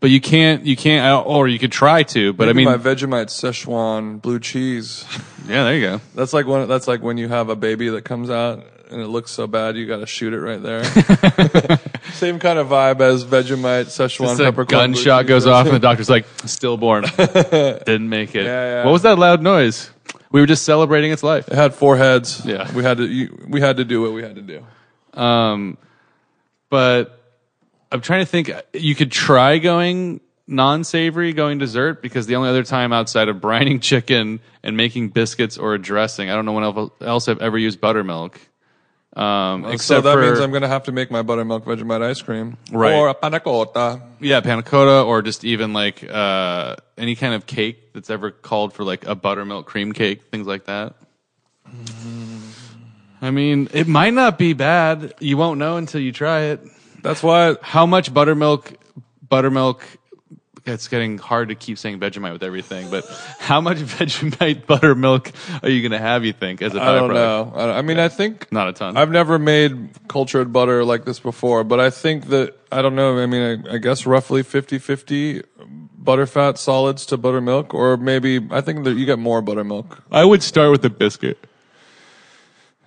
[0.00, 0.64] But you can't.
[0.66, 1.26] You can't.
[1.26, 2.32] Or you could try to.
[2.34, 5.04] But I my Vegemite Szechuan blue cheese.
[5.48, 6.00] yeah, there you go.
[6.14, 9.06] That's like when that's like when you have a baby that comes out and it
[9.08, 10.84] looks so bad you got to shoot it right there.
[12.12, 14.92] Same kind of vibe as Vegemite Szechuan Just a peppercorn.
[14.92, 18.84] gunshot goes off, and the doctor's like, "Stillborn, didn't make it." Yeah.
[18.84, 19.90] What was that loud noise?
[20.30, 21.48] We were just celebrating its life.
[21.48, 22.44] It had four heads.
[22.44, 22.70] Yeah.
[22.74, 24.66] we had to you, we had to do what we had to do.
[25.20, 25.78] Um,
[26.70, 27.22] but
[27.90, 28.50] I'm trying to think.
[28.72, 33.80] You could try going non-savory, going dessert, because the only other time outside of brining
[33.82, 37.58] chicken and making biscuits or a dressing, I don't know when el- else I've ever
[37.58, 38.40] used buttermilk.
[39.16, 42.02] Um, so except that for means I'm going to have to make my buttermilk Vegemite
[42.02, 42.94] ice cream Right.
[42.94, 44.00] or a panna cotta.
[44.20, 48.74] yeah, panna cotta, or just even like uh, any kind of cake that's ever called
[48.74, 50.94] for like a buttermilk cream cake, things like that.
[53.20, 55.14] I mean, it might not be bad.
[55.20, 56.60] You won't know until you try it.
[57.02, 58.72] That's why how much buttermilk
[59.28, 59.84] buttermilk
[60.64, 63.06] it's getting hard to keep saying Vegemite with everything, but
[63.38, 65.32] how much Vegemite buttermilk
[65.62, 67.52] are you going to have, you think, as a I don't know.
[67.54, 68.96] I, I mean, I think Not a ton.
[68.96, 73.18] I've never made cultured butter like this before, but I think that I don't know.
[73.18, 75.44] I mean, I, I guess roughly 50-50
[76.02, 80.02] butterfat solids to buttermilk, or maybe I think that you get more buttermilk.
[80.10, 81.44] I would start with the biscuit.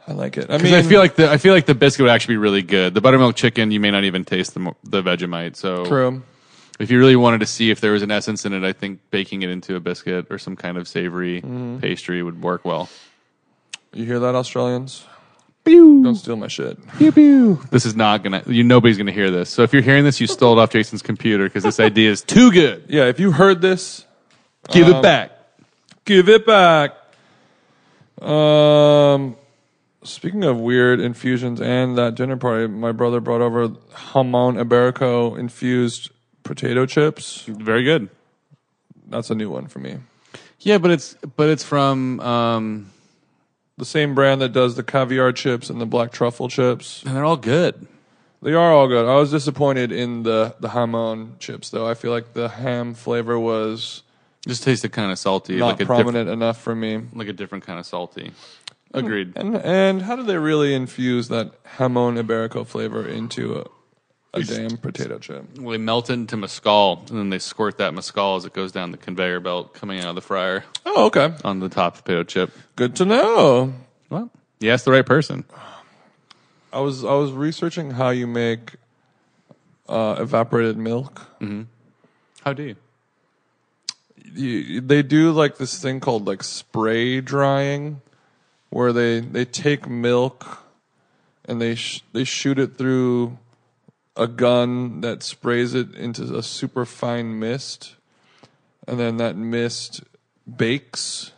[0.08, 0.50] I like it.
[0.50, 2.64] I mean, I feel like the I feel like the biscuit would actually be really
[2.64, 2.94] good.
[2.94, 5.56] The buttermilk chicken, you may not even taste the the Vegemite.
[5.56, 6.24] So true.
[6.82, 9.00] If you really wanted to see if there was an essence in it, I think
[9.12, 11.78] baking it into a biscuit or some kind of savory Mm-hmm.
[11.80, 12.90] pastry would work well.
[13.94, 15.06] You hear that, Australians?
[15.64, 16.78] Don't steal my shit.
[16.98, 18.42] This is not gonna.
[18.48, 19.50] You nobody's gonna hear this.
[19.52, 22.22] So if you're hearing this, you stole it off Jason's computer because this idea is
[22.24, 22.86] too good.
[22.88, 24.06] Yeah, if you heard this,
[24.72, 25.32] Give Um, it back.
[26.06, 26.96] give it back.
[28.22, 29.36] Um,
[30.04, 36.11] speaking of weird infusions and that dinner party, my brother brought over Jamón ibérico infused
[36.44, 37.44] potato chips.
[37.48, 38.10] Very good.
[39.08, 39.98] That's a new one for me.
[40.60, 42.92] Yeah, but it's but it's from um,
[43.78, 47.04] The same brand that does the caviar chips and the black truffle chips.
[47.04, 47.88] and they're all good.
[48.44, 49.06] They are all good.
[49.08, 51.88] I was disappointed in the the jamón chips though.
[51.88, 54.04] I feel like the ham flavor was
[54.48, 56.94] Just tasted kind of salty, not like a prominent enough for me.
[56.98, 58.32] different, like a different kind of salty.
[58.94, 59.34] Agreed.
[59.36, 63.64] And and how do they really infuse that jamón ibérico flavor into
[64.34, 65.44] a, damn potato chip?
[65.58, 68.72] Well, they melt it into mescal, and then they squirt that mescal as it goes
[68.72, 71.34] down the conveyor belt coming out of the fryer Oh, okay.
[71.44, 72.52] on the top of the potato chip.
[72.76, 73.74] Good to know.
[74.10, 74.30] Well,
[74.60, 75.44] you asked the right person.
[76.74, 78.76] I was I was researching how you make
[79.90, 81.28] uh, evaporated milk.
[82.44, 82.76] How do you?
[84.34, 88.02] You, they do like this thing called like spray drying,
[88.70, 90.64] where they they take milk
[91.44, 93.38] and they sh- they shoot it through
[94.16, 97.96] a gun that sprays it into a super fine mist,
[98.88, 100.04] and then that mist
[100.58, 101.32] bakes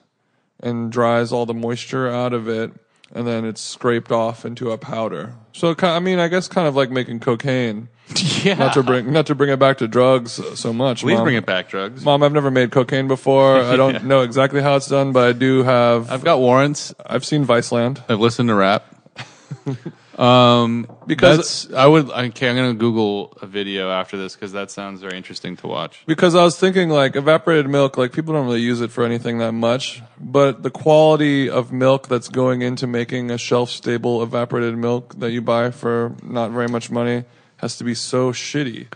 [0.60, 2.72] and dries all the moisture out of it,
[3.14, 5.36] and then it's scraped off into a powder.
[5.52, 7.90] So I mean, I guess kind of like making cocaine.
[8.44, 8.56] Yeah.
[8.56, 11.02] Not to bring not to bring it back to drugs so much.
[11.04, 11.24] Please Mom.
[11.24, 12.04] bring it back, drugs.
[12.04, 13.56] Mom, I've never made cocaine before.
[13.58, 14.02] I don't Yeah.
[14.04, 16.12] know exactly how it's done, but I do have.
[16.12, 16.94] I've got warrants.
[17.06, 18.04] I've seen Viceland.
[18.10, 18.84] I've listened to rap.
[20.18, 22.09] Um, Because- because I would.
[22.09, 26.01] Okay, I'm gonna Google a video after this because that sounds very interesting to watch.
[26.05, 29.39] Because I was thinking like evaporated milk, like people don't really use it for anything
[29.39, 34.78] that much, but the quality of milk that's going into making a shelf stable evaporated
[34.78, 37.24] milk that you buy for not very much money
[37.57, 38.88] has to be so shitty.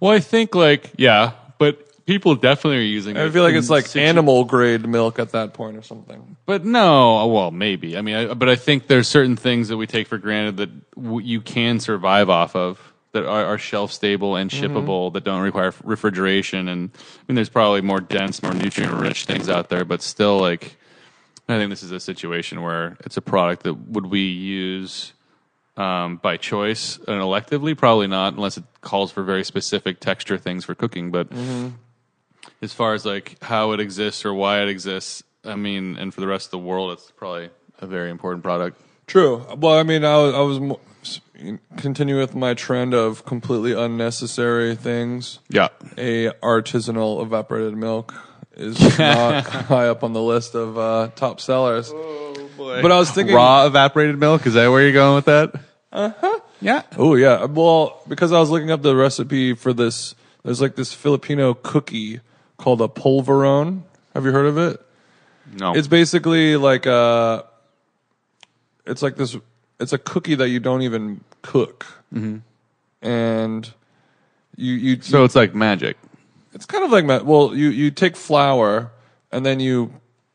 [0.00, 3.16] Well, I think like yeah, but people definitely are using.
[3.16, 5.82] it I feel like in it's like situ- animal grade milk at that point or
[5.82, 6.38] something.
[6.46, 7.98] But no, uh, well, maybe.
[7.98, 10.94] I mean, I, but I think there's certain things that we take for granted that
[10.94, 12.80] w- you can survive off of
[13.12, 14.64] that are, are shelf stable and mm-hmm.
[14.64, 16.68] shippable that don't require refrigeration.
[16.68, 20.38] And I mean, there's probably more dense, more nutrient rich things out there, but still,
[20.38, 20.76] like,
[21.46, 25.12] I think this is a situation where it's a product that would we use
[25.76, 27.76] um, by choice and electively?
[27.76, 31.10] Probably not, unless it calls for very specific texture things for cooking.
[31.10, 31.68] But mm-hmm.
[32.62, 36.20] As far as like how it exists or why it exists, I mean, and for
[36.20, 38.80] the rest of the world, it's probably a very important product.
[39.06, 39.44] True.
[39.56, 40.80] Well, I mean, I was, I was mo-
[41.76, 45.38] continue with my trend of completely unnecessary things.
[45.48, 45.68] Yeah.
[45.96, 48.14] A artisanal evaporated milk
[48.54, 51.90] is not high up on the list of uh, top sellers.
[51.94, 52.82] Oh boy.
[52.82, 54.46] But I was thinking, raw evaporated milk.
[54.46, 55.54] Is that where you're going with that?
[55.92, 56.40] Uh huh.
[56.60, 56.82] Yeah.
[56.96, 60.14] oh yeah, well, because I was looking up the recipe for this.
[60.42, 62.20] There's like this Filipino cookie
[62.58, 63.82] called a polvorone.
[64.14, 64.84] Have you heard of it?
[65.58, 65.74] No.
[65.74, 67.46] It's basically like a.
[68.86, 69.36] It's like this.
[69.80, 72.38] It's a cookie that you don't even cook, mm-hmm.
[73.06, 73.72] and
[74.56, 75.96] you you so it's like magic.
[76.52, 78.90] It's kind of like ma- well, you you take flour
[79.30, 79.92] and then you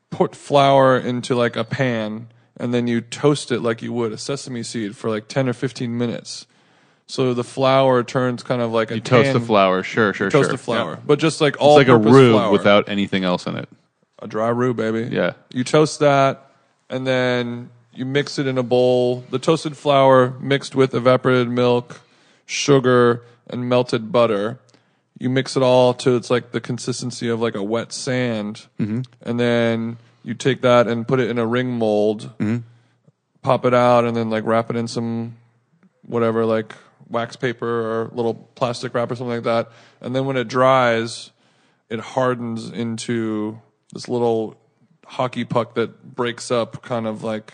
[0.09, 4.17] put flour into like a pan and then you toast it like you would a
[4.17, 6.45] sesame seed for like ten or fifteen minutes.
[7.07, 9.83] So the flour turns kind of like a You toast the flour.
[9.83, 10.51] Sure, sure, Toast sure.
[10.53, 10.99] the flour, Yeah.
[11.05, 12.51] but just like It's all like a purpose roux flour.
[12.51, 13.69] without anything else in it.
[14.19, 15.09] a dry roux, baby.
[15.13, 15.33] Yeah.
[15.53, 16.49] You toast that,
[16.89, 19.23] and then you mix it in a bowl.
[19.29, 21.99] The toasted flour mixed with evaporated milk,
[22.45, 24.59] sugar, and melted butter.
[25.19, 29.01] You mix it all to it's like the consistency of like a wet sand, Mm-hmm.
[29.21, 32.57] and then you take that and put it in a ring mold, Mm-hmm.
[33.41, 35.35] pop it out, and then like wrap it in some
[36.07, 36.73] whatever like
[37.13, 39.71] wax paper or little plastic wrap or something like that.
[40.01, 41.31] And then when it dries,
[41.89, 43.61] it hardens into
[43.93, 44.57] this little
[45.05, 47.53] hockey puck that breaks up kind of like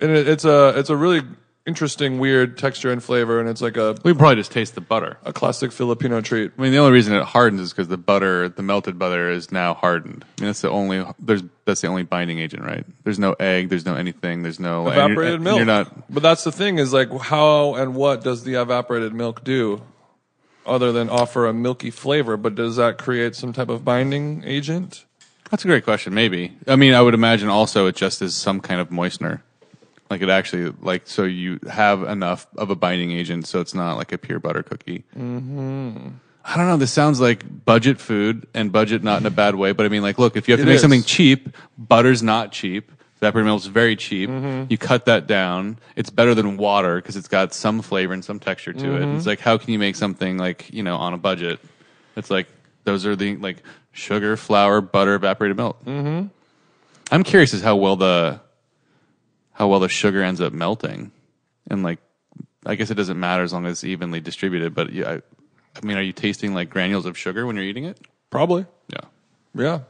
[0.00, 1.22] and it, it's a it's a really
[1.70, 5.18] interesting weird texture and flavor and it's like a We probably just taste the butter.
[5.24, 6.50] a classic Filipino treat.
[6.58, 9.52] I mean, the only reason it hardens is because the butter, the melted butter, is
[9.52, 10.24] now hardened.
[10.38, 11.04] I mean, that's the only.
[11.20, 12.84] There's that's the only binding agent, right?
[13.04, 13.68] There's no egg.
[13.68, 14.42] There's no anything.
[14.42, 15.56] There's no and you're- Evaporated and milk.
[15.58, 16.12] You're not.
[16.12, 19.82] But that's the thing is like how and what does the evaporated milk do
[20.66, 25.04] other than offer a milky flavor, but does that create some type of binding agent?
[25.50, 26.14] That's a great question.
[26.14, 26.52] Maybe.
[26.68, 29.40] I mean, I would imagine also it just is some kind of moistener.
[30.10, 33.96] Like it actually, like so you have enough of a binding agent, so it's not
[33.96, 35.04] like a pure butter cookie.
[35.16, 36.08] Mm-hmm.
[36.44, 36.76] I don't know.
[36.78, 40.02] This sounds like budget food and budget not in a bad way, but I mean,
[40.02, 40.80] like, look, if you have to It make is.
[40.80, 42.90] something cheap, butter's not cheap.
[43.18, 44.30] Evaporated milk is very cheap.
[44.30, 44.64] Mm-hmm.
[44.70, 45.78] You cut that down.
[45.94, 49.12] It's better than water because it's got some flavor and some texture to Mm-hmm.
[49.12, 49.16] it.
[49.16, 51.60] It's like, how can you make something like, you know, on a budget?
[52.16, 52.48] It's like,
[52.84, 53.58] those are the, like,
[53.92, 55.84] sugar, flour, butter, evaporated milk.
[55.84, 56.28] Mm-hmm.
[57.12, 58.40] I'm curious as how well the,
[59.52, 61.12] how well the sugar ends up melting.
[61.70, 61.98] And like,
[62.66, 65.22] I guess it doesn't matter as long as it's evenly distributed, but yeah, I,
[65.76, 67.98] I mean, are you tasting like granules of sugar when you're eating it?
[68.30, 68.66] Probably.
[68.88, 69.00] Yeah.
[69.54, 69.80] Yeah.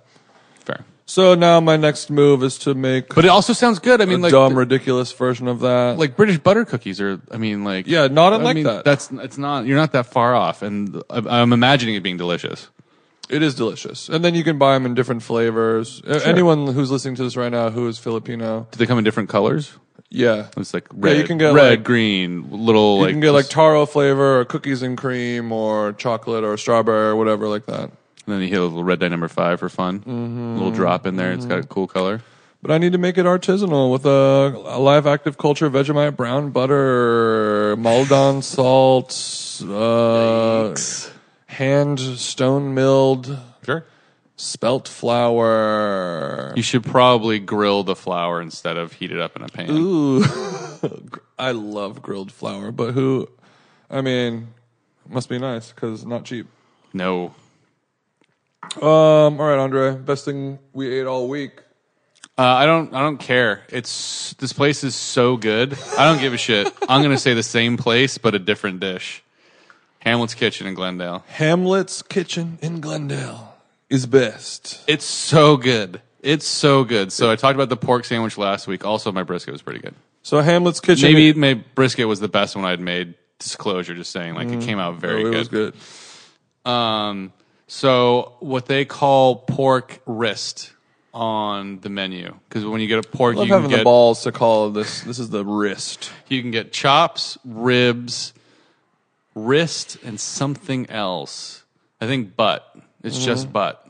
[0.64, 0.84] Fair.
[1.06, 4.00] So now my next move is to make But it also sounds good.
[4.00, 5.98] I mean, like, dumb, ridiculous version of that.
[5.98, 7.20] like British butter cookies are.
[7.32, 8.84] I mean, like Yeah, not I unlike mean, that.
[8.84, 9.66] That's it's not.
[9.66, 12.68] You're not that far off, and I'm imagining it being delicious.
[13.30, 16.02] It is delicious, and then you can buy them in different flavors.
[16.06, 19.04] A- Anyone who's listening to this right now who is Filipino, Do they come in
[19.04, 19.72] different colors?
[20.10, 22.96] yeah, It's like red, you can get, red, like- green, little.
[22.96, 27.10] you like can get like taro flavor or cookies and cream or chocolate or strawberry
[27.10, 27.82] or whatever like that.
[27.84, 27.92] and
[28.26, 30.00] then you hit a little red dye number five for fun.
[30.00, 30.50] Mm-hmm.
[30.50, 31.30] A little drop in there.
[31.32, 32.22] It's got a cool color.
[32.62, 36.50] But I need to make it artisanal with a, a live active culture Vegemite brown
[36.50, 39.12] butter, Maldon salt,
[39.62, 40.74] uh,
[41.50, 43.84] hand stone milled Sure.
[44.36, 46.52] spelt flour.
[46.56, 49.70] You should probably grill the flour instead of heat it up in a pan.
[49.70, 50.24] Ooh,
[51.38, 53.28] I love grilled flour, but who?
[53.90, 54.48] I mean,
[55.08, 56.46] must be nice because not cheap.
[56.92, 57.34] No.
[58.80, 58.82] Um.
[58.82, 59.96] All right, Andre.
[59.96, 61.60] Best thing we ate all week.
[62.38, 62.94] Uh, I don't.
[62.94, 63.62] I don't care.
[63.68, 65.76] It's this place is so good.
[65.98, 66.72] I don't give a shit.
[66.88, 69.22] I'm gonna say the same place, but a different dish.
[70.00, 71.24] Hamlet's Kitchen in Glendale.
[71.28, 73.54] Hamlet's Kitchen in Glendale
[73.88, 74.82] is best.
[74.86, 76.00] It's so good.
[76.20, 77.12] It's so good.
[77.12, 78.84] So I talked about the pork sandwich last week.
[78.84, 79.94] Also, my brisket was pretty good.
[80.22, 81.12] So Hamlet's Kitchen.
[81.12, 83.14] Maybe maybe brisket was the best one I'd made.
[83.38, 85.34] Disclosure, just saying, like it came out very it good.
[85.34, 86.70] was good.
[86.70, 87.32] Um,
[87.68, 90.74] so what they call pork wrist
[91.14, 93.76] on the menu because when you get a pork, I love you can having the
[93.78, 95.00] get balls to call this.
[95.02, 96.12] This is the wrist.
[96.28, 98.34] you can get chops, ribs,
[99.34, 101.64] wrist, and something else.
[102.00, 102.66] I think butt.
[103.02, 103.24] It's Mm-hmm.
[103.24, 103.86] just butt.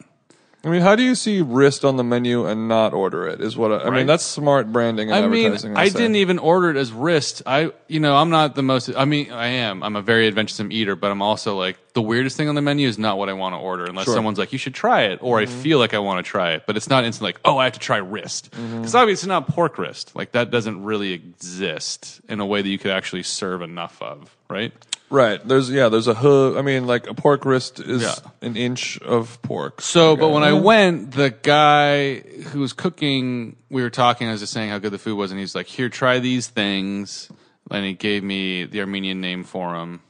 [0.63, 3.41] I mean, how do you see wrist on the menu and not order it?
[3.41, 3.97] Is what I, I Right.
[3.99, 4.07] mean.
[4.07, 5.53] That's smart branding and I mean.
[5.75, 5.99] I say.
[5.99, 7.41] didn't even order it as wrist.
[7.47, 8.91] I, you know, I'm not the most.
[8.95, 9.83] I mean, I am.
[9.83, 12.87] I'm a very adventuresome eater, but I'm also like the weirdest thing on the menu
[12.87, 14.15] is not what I want to order unless Sure.
[14.15, 16.65] someone's like, you should try it, or I feel like I want to try it.
[16.67, 19.49] But it's not instant like, oh, I have to try wrist because obviously it's not
[19.49, 20.15] pork wrist.
[20.15, 24.37] Like that doesn't really exist in a way that you could actually serve enough of,
[24.51, 24.73] right?
[25.11, 25.47] Right.
[25.47, 25.89] There's yeah.
[25.89, 26.57] There's a hood.
[26.57, 28.15] I mean, like a pork wrist is Yeah.
[28.43, 29.81] an inch of pork.
[29.81, 34.29] So, but when I went, the guy who was cooking, we were talking.
[34.29, 36.47] I was just saying how good the food was, and he's like, "Here, try these
[36.47, 37.29] things,"
[37.73, 40.01] and he gave me the Armenian name for them,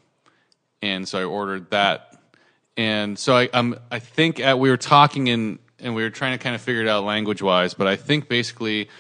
[0.83, 2.07] and so I ordered that.
[2.77, 6.37] And so I, um, I think at, we were talking and and we were trying
[6.37, 8.91] to kind of figure it out language wise, but I think basically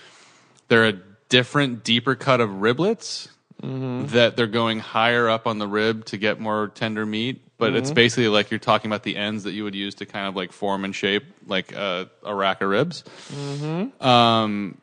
[0.68, 0.94] they're a
[1.28, 3.28] different, deeper cut of riblets
[3.62, 4.06] Mm-hmm.
[4.14, 7.42] that they're going higher up on the rib to get more tender meat.
[7.58, 7.94] But it's mm-hmm.
[7.94, 10.50] basically like you're talking about the ends that you would use to kind of like
[10.50, 13.04] form and shape like a, a rack of ribs.
[13.30, 14.02] Mm-hmm.
[14.02, 14.78] Um,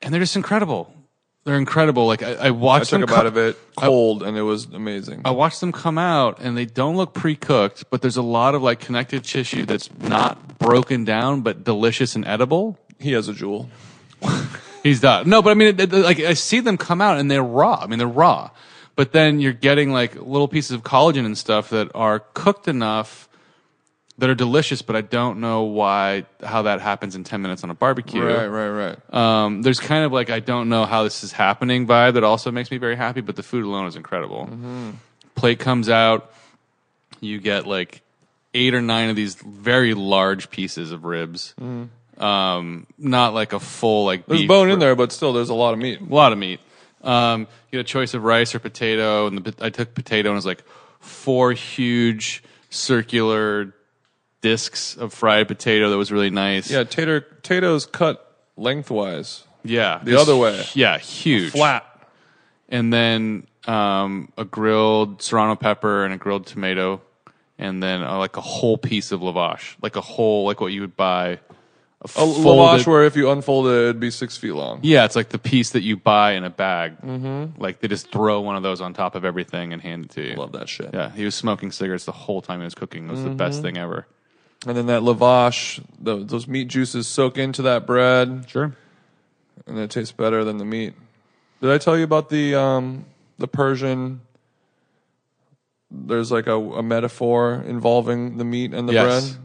[0.00, 0.94] and they're just incredible.
[1.44, 2.06] They're incredible.
[2.06, 4.42] Like I, I I watched took them a bite co- of it cold, and it
[4.42, 5.20] was amazing.
[5.26, 8.62] I watched them come out and they don't look pre-cooked, but there's a lot of
[8.62, 12.78] like connective tissue that's not broken down but delicious and edible.
[12.98, 13.68] He has a jewel.
[14.84, 15.28] He's done.
[15.28, 17.80] No, but I mean, it, it- like I see them come out and they're raw.
[17.82, 18.50] I mean, they're raw,
[18.94, 23.28] but then you're getting like little pieces of collagen and stuff that are cooked enough
[24.18, 24.82] that are delicious.
[24.82, 28.22] But I don't know why how that happens in ten minutes on a barbecue.
[28.22, 29.14] Right, right, right.
[29.44, 32.50] Um, there's kind of like I don't know how this is happening vibe that also
[32.52, 34.46] makes me very happy, but the food alone is incredible.
[35.34, 36.32] Plate comes out,
[37.20, 38.02] you get like
[38.52, 41.54] eight or nine of these very large pieces of ribs.
[42.18, 45.54] Um, not like a full like There's beef bone in there, but still, there's a
[45.54, 46.00] lot of meat.
[46.00, 46.60] a lot of meat.
[47.02, 50.34] Um, you get a choice of rice or potato, and the, I took potato, and
[50.34, 50.64] it was like
[51.00, 53.74] four huge circular
[54.40, 56.70] discs of fried potato that was really nice.
[56.70, 60.64] Yeah, tater potatoes cut lengthwise, yeah, the other way.
[60.74, 61.84] Yeah, huge, flat.
[62.68, 67.00] and then um, a grilled serrano pepper and a grilled tomato,
[67.58, 70.80] and then uh, like a whole piece of lavash, like a whole like what you
[70.80, 71.38] would buy.
[72.04, 74.80] A lavash where if you unfold it, it'd be six feet long.
[74.82, 77.00] Yeah, it's like the piece that you buy in a bag.
[77.00, 77.58] Mm-hmm.
[77.60, 80.22] Like they just throw one of those on top of everything and hand it to
[80.28, 80.34] you.
[80.36, 80.90] Love that shit.
[80.92, 83.08] Yeah, he was smoking cigarettes the whole time he was cooking.
[83.08, 84.06] It was the best thing ever.
[84.66, 88.74] And then that lavash, the, those meat juices soak into that bread, Sure.
[89.66, 90.92] and it tastes better than the meat.
[91.62, 93.06] Did I tell you about the um,
[93.38, 94.20] the Persian?
[95.90, 99.30] There's like a, a metaphor involving the meat and the Yes.
[99.30, 99.40] bread.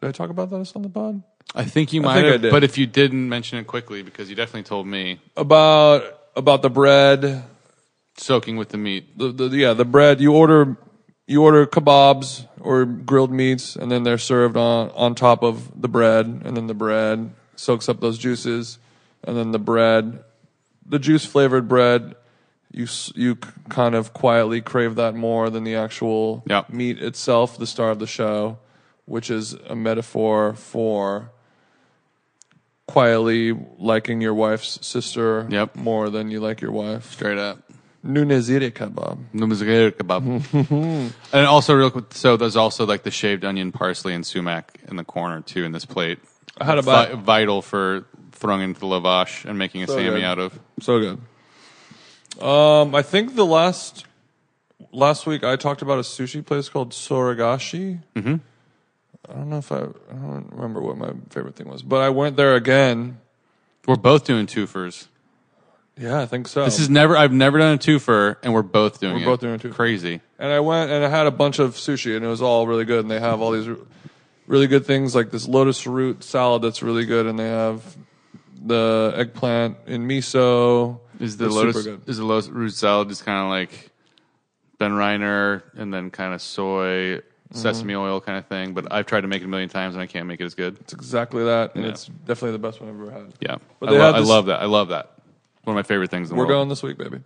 [0.00, 1.22] Did I talk about this on the pod?
[1.54, 2.50] I think you might think I have, did.
[2.50, 6.70] but if you didn't mention it quickly, because you definitely told me, About about the
[6.70, 7.44] bread,
[8.16, 9.16] soaking with the meat.
[9.18, 10.20] the, the yeah the bread.
[10.20, 10.76] You order
[11.26, 15.88] you order kebabs or grilled meats, and then they're served on on top of the
[15.88, 18.78] bread, and then the bread soaks up those juices,
[19.24, 20.24] and then the bread,
[20.86, 22.14] the juice flavored bread.
[22.74, 23.36] You s- you
[23.68, 28.06] kind of quietly crave that more than the actual meat itself, the star of the
[28.06, 28.56] show,
[29.04, 31.30] which is a metaphor for
[32.92, 35.76] quietly liking your wife's sister Yep.
[35.76, 37.10] more than you like your wife.
[37.12, 37.58] Straight up.
[38.04, 39.16] Nunezire kebab.
[39.32, 41.12] Numazgir kebab.
[41.32, 44.96] and also, real quick, so there's also like the shaved onion, parsley, and sumac in
[44.96, 46.18] the corner too in this plate.
[46.60, 47.18] I had a Vi- bite.
[47.18, 50.24] vital for throwing into the lavash and making a So Sammy good.
[50.24, 50.58] out of.
[50.80, 52.44] So good.
[52.44, 54.04] Um, I think the last
[54.90, 58.00] last week I talked about a sushi place called Soragashi.
[58.16, 58.36] Mm-hmm.
[59.28, 62.08] I don't know if I I don't remember what my favorite thing was, but I
[62.10, 63.18] went there again.
[63.86, 65.06] We're both doing twofers.
[65.96, 66.64] Yeah, I think so.
[66.64, 67.16] This is never.
[67.16, 69.26] I've never done a twofer, and we're both doing We're it.
[69.26, 69.74] both doing a twofer.
[69.74, 70.20] Crazy.
[70.38, 72.84] and I went and I had a bunch of sushi, and it was all really
[72.84, 73.00] good.
[73.00, 73.68] And they have all these
[74.46, 77.96] really good things like this lotus root salad that's really good, and they have
[78.64, 80.98] the eggplant in miso.
[81.20, 82.08] Is the It's lotus super good.
[82.08, 83.90] is the lotus root salad just kind of like
[84.80, 87.20] Benriner and then kind of soy.
[87.52, 88.74] Sesame oil kind of thing?
[88.74, 90.54] But I've tried to make it a million times and I can't make it as
[90.54, 90.78] good.
[90.80, 91.90] It's exactly that, and Yeah.
[91.90, 93.32] it's definitely the best one I've ever had.
[93.40, 94.60] Yeah, But I, they lo- have I this- love that.
[94.62, 95.10] I love that.
[95.64, 96.48] One of my favorite things in the world.
[96.48, 96.60] We're world.
[96.62, 97.20] going this week, baby.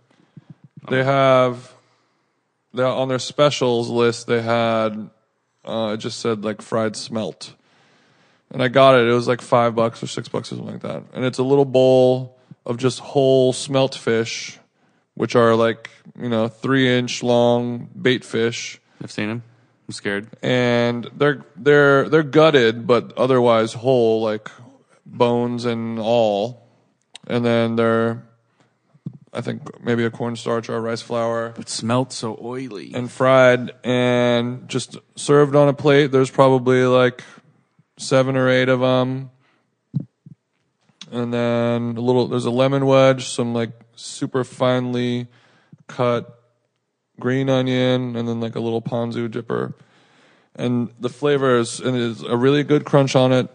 [0.89, 1.73] They have
[2.73, 4.27] they on their specials list.
[4.27, 5.09] They had
[5.65, 7.53] uh, it just said like fried smelt,
[8.51, 9.07] and I got it.
[9.07, 11.03] It was like five bucks or six bucks or something like that.
[11.13, 14.59] And it's a little bowl of just whole smelt fish,
[15.15, 19.43] which are like you know three inch long bait fish, I've seen him.
[19.87, 20.27] I'm scared.
[20.43, 24.49] and they're they're they're gutted but otherwise whole, like
[25.05, 26.67] bones and all,
[27.27, 28.23] and then they're
[29.33, 32.91] I think maybe a cornstarch or a rice flour It smelled so oily.
[32.93, 36.07] and fried and just served on a plate.
[36.11, 37.23] There's probably like
[37.97, 39.29] seven or eight of them.
[41.11, 45.27] And then a little, there's a lemon wedge, some like super finely
[45.87, 46.36] cut
[47.19, 49.73] green onion, and then like a little ponzu dipper.
[50.55, 53.47] And the flavor is, and is a really good crunch on it.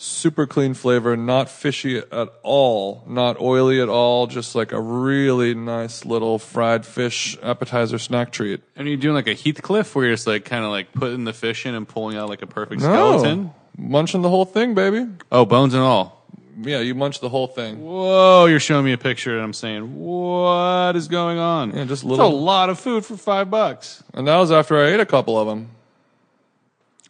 [0.00, 5.54] Super clean flavor, not fishy at all, not oily at all, just like a really
[5.54, 8.60] nice little fried fish appetizer snack treat.
[8.76, 11.24] and are you doing like a Heathcliff where you're just like kind of like putting
[11.24, 12.86] the fish in and pulling out like a perfect No.
[13.18, 13.50] skeleton?
[13.76, 15.06] Munching the whole thing, baby.
[15.32, 16.17] Oh, bones and all.
[16.60, 17.80] Yeah, you munch the whole thing.
[17.84, 21.70] Whoa, you're showing me a picture and I'm saying, what is going on?
[21.70, 24.02] Yeah, just It's a little- lot of food for five bucks.
[24.14, 25.70] And that was after I ate a couple of them.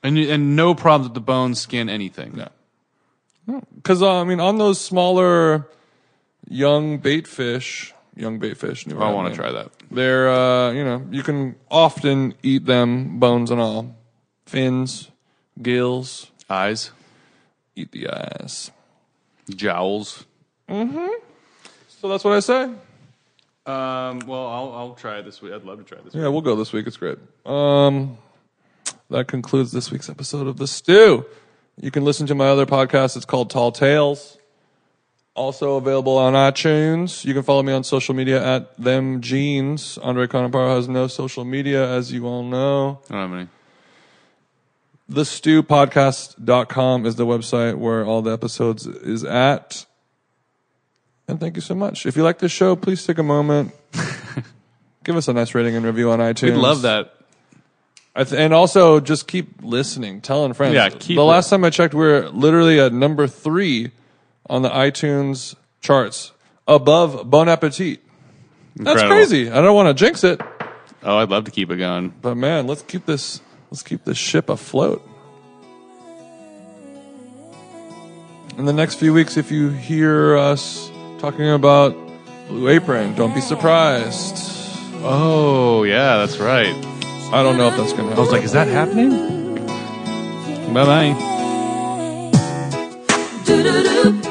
[0.02, 2.36] And, you- and no problems with the bones, skin, anything.
[3.46, 3.62] No.
[3.76, 5.66] Because, uh, I mean, on those smaller
[6.46, 9.70] young bait fish, young bait fish, new I want to try that.
[9.90, 13.96] They're, uh, you know, you can often eat them, bones and all.
[14.44, 15.10] Fins,
[15.60, 16.90] gills, Eyes,
[17.76, 18.70] eat the eyes.
[19.48, 20.24] Jowls.
[20.68, 21.08] Mm-hmm.
[21.88, 22.62] So that's what I say.
[23.66, 25.52] Um, well, I'll, I'll try it this week.
[25.52, 26.14] I'd love to try this.
[26.14, 26.86] Yeah, we'll go this week.
[26.86, 27.18] It's great.
[27.44, 28.16] Um,
[29.10, 31.26] that concludes this week's episode of The Stew.
[31.80, 33.16] You can listen to my other podcast.
[33.16, 34.38] It's called Tall Tales.
[35.34, 37.24] Also available on iTunes.
[37.24, 39.98] You can follow me on social media at them jeans.
[39.98, 43.00] Andre Conaparo has no social media, as you all know.
[43.08, 43.48] I don't have any.
[45.10, 49.86] TheStewPodcast.com is the website where all the episodes is at.
[51.26, 52.06] And thank you so much.
[52.06, 53.72] If you like this show, please take a moment.
[55.04, 56.52] Give us a nice rating and review on iTunes.
[56.54, 57.14] We'd love that.
[58.14, 60.74] I th- and also just keep listening, telling friends.
[60.74, 63.92] Yeah, keep the last time I checked, we are literally at number three
[64.50, 66.32] on the iTunes charts,
[66.66, 68.00] above Bon Appetit.
[68.76, 69.08] That's Incredible.
[69.16, 69.50] crazy.
[69.50, 70.40] I don't want to jinx it,
[71.02, 72.12] Oh, I'd love to keep it going.
[72.20, 73.40] but man, let's keep this
[73.70, 75.06] let's keep this ship afloat.
[78.56, 81.94] In the next few weeks, if you hear us talking about
[82.48, 84.36] Blue Apron, don't be surprised.
[85.04, 86.74] Oh, yeah, that's right.
[87.32, 88.18] I don't know if that's going to happen.
[88.18, 89.54] I was like, is that happening?
[90.74, 91.14] Bye
[94.24, 94.27] bye.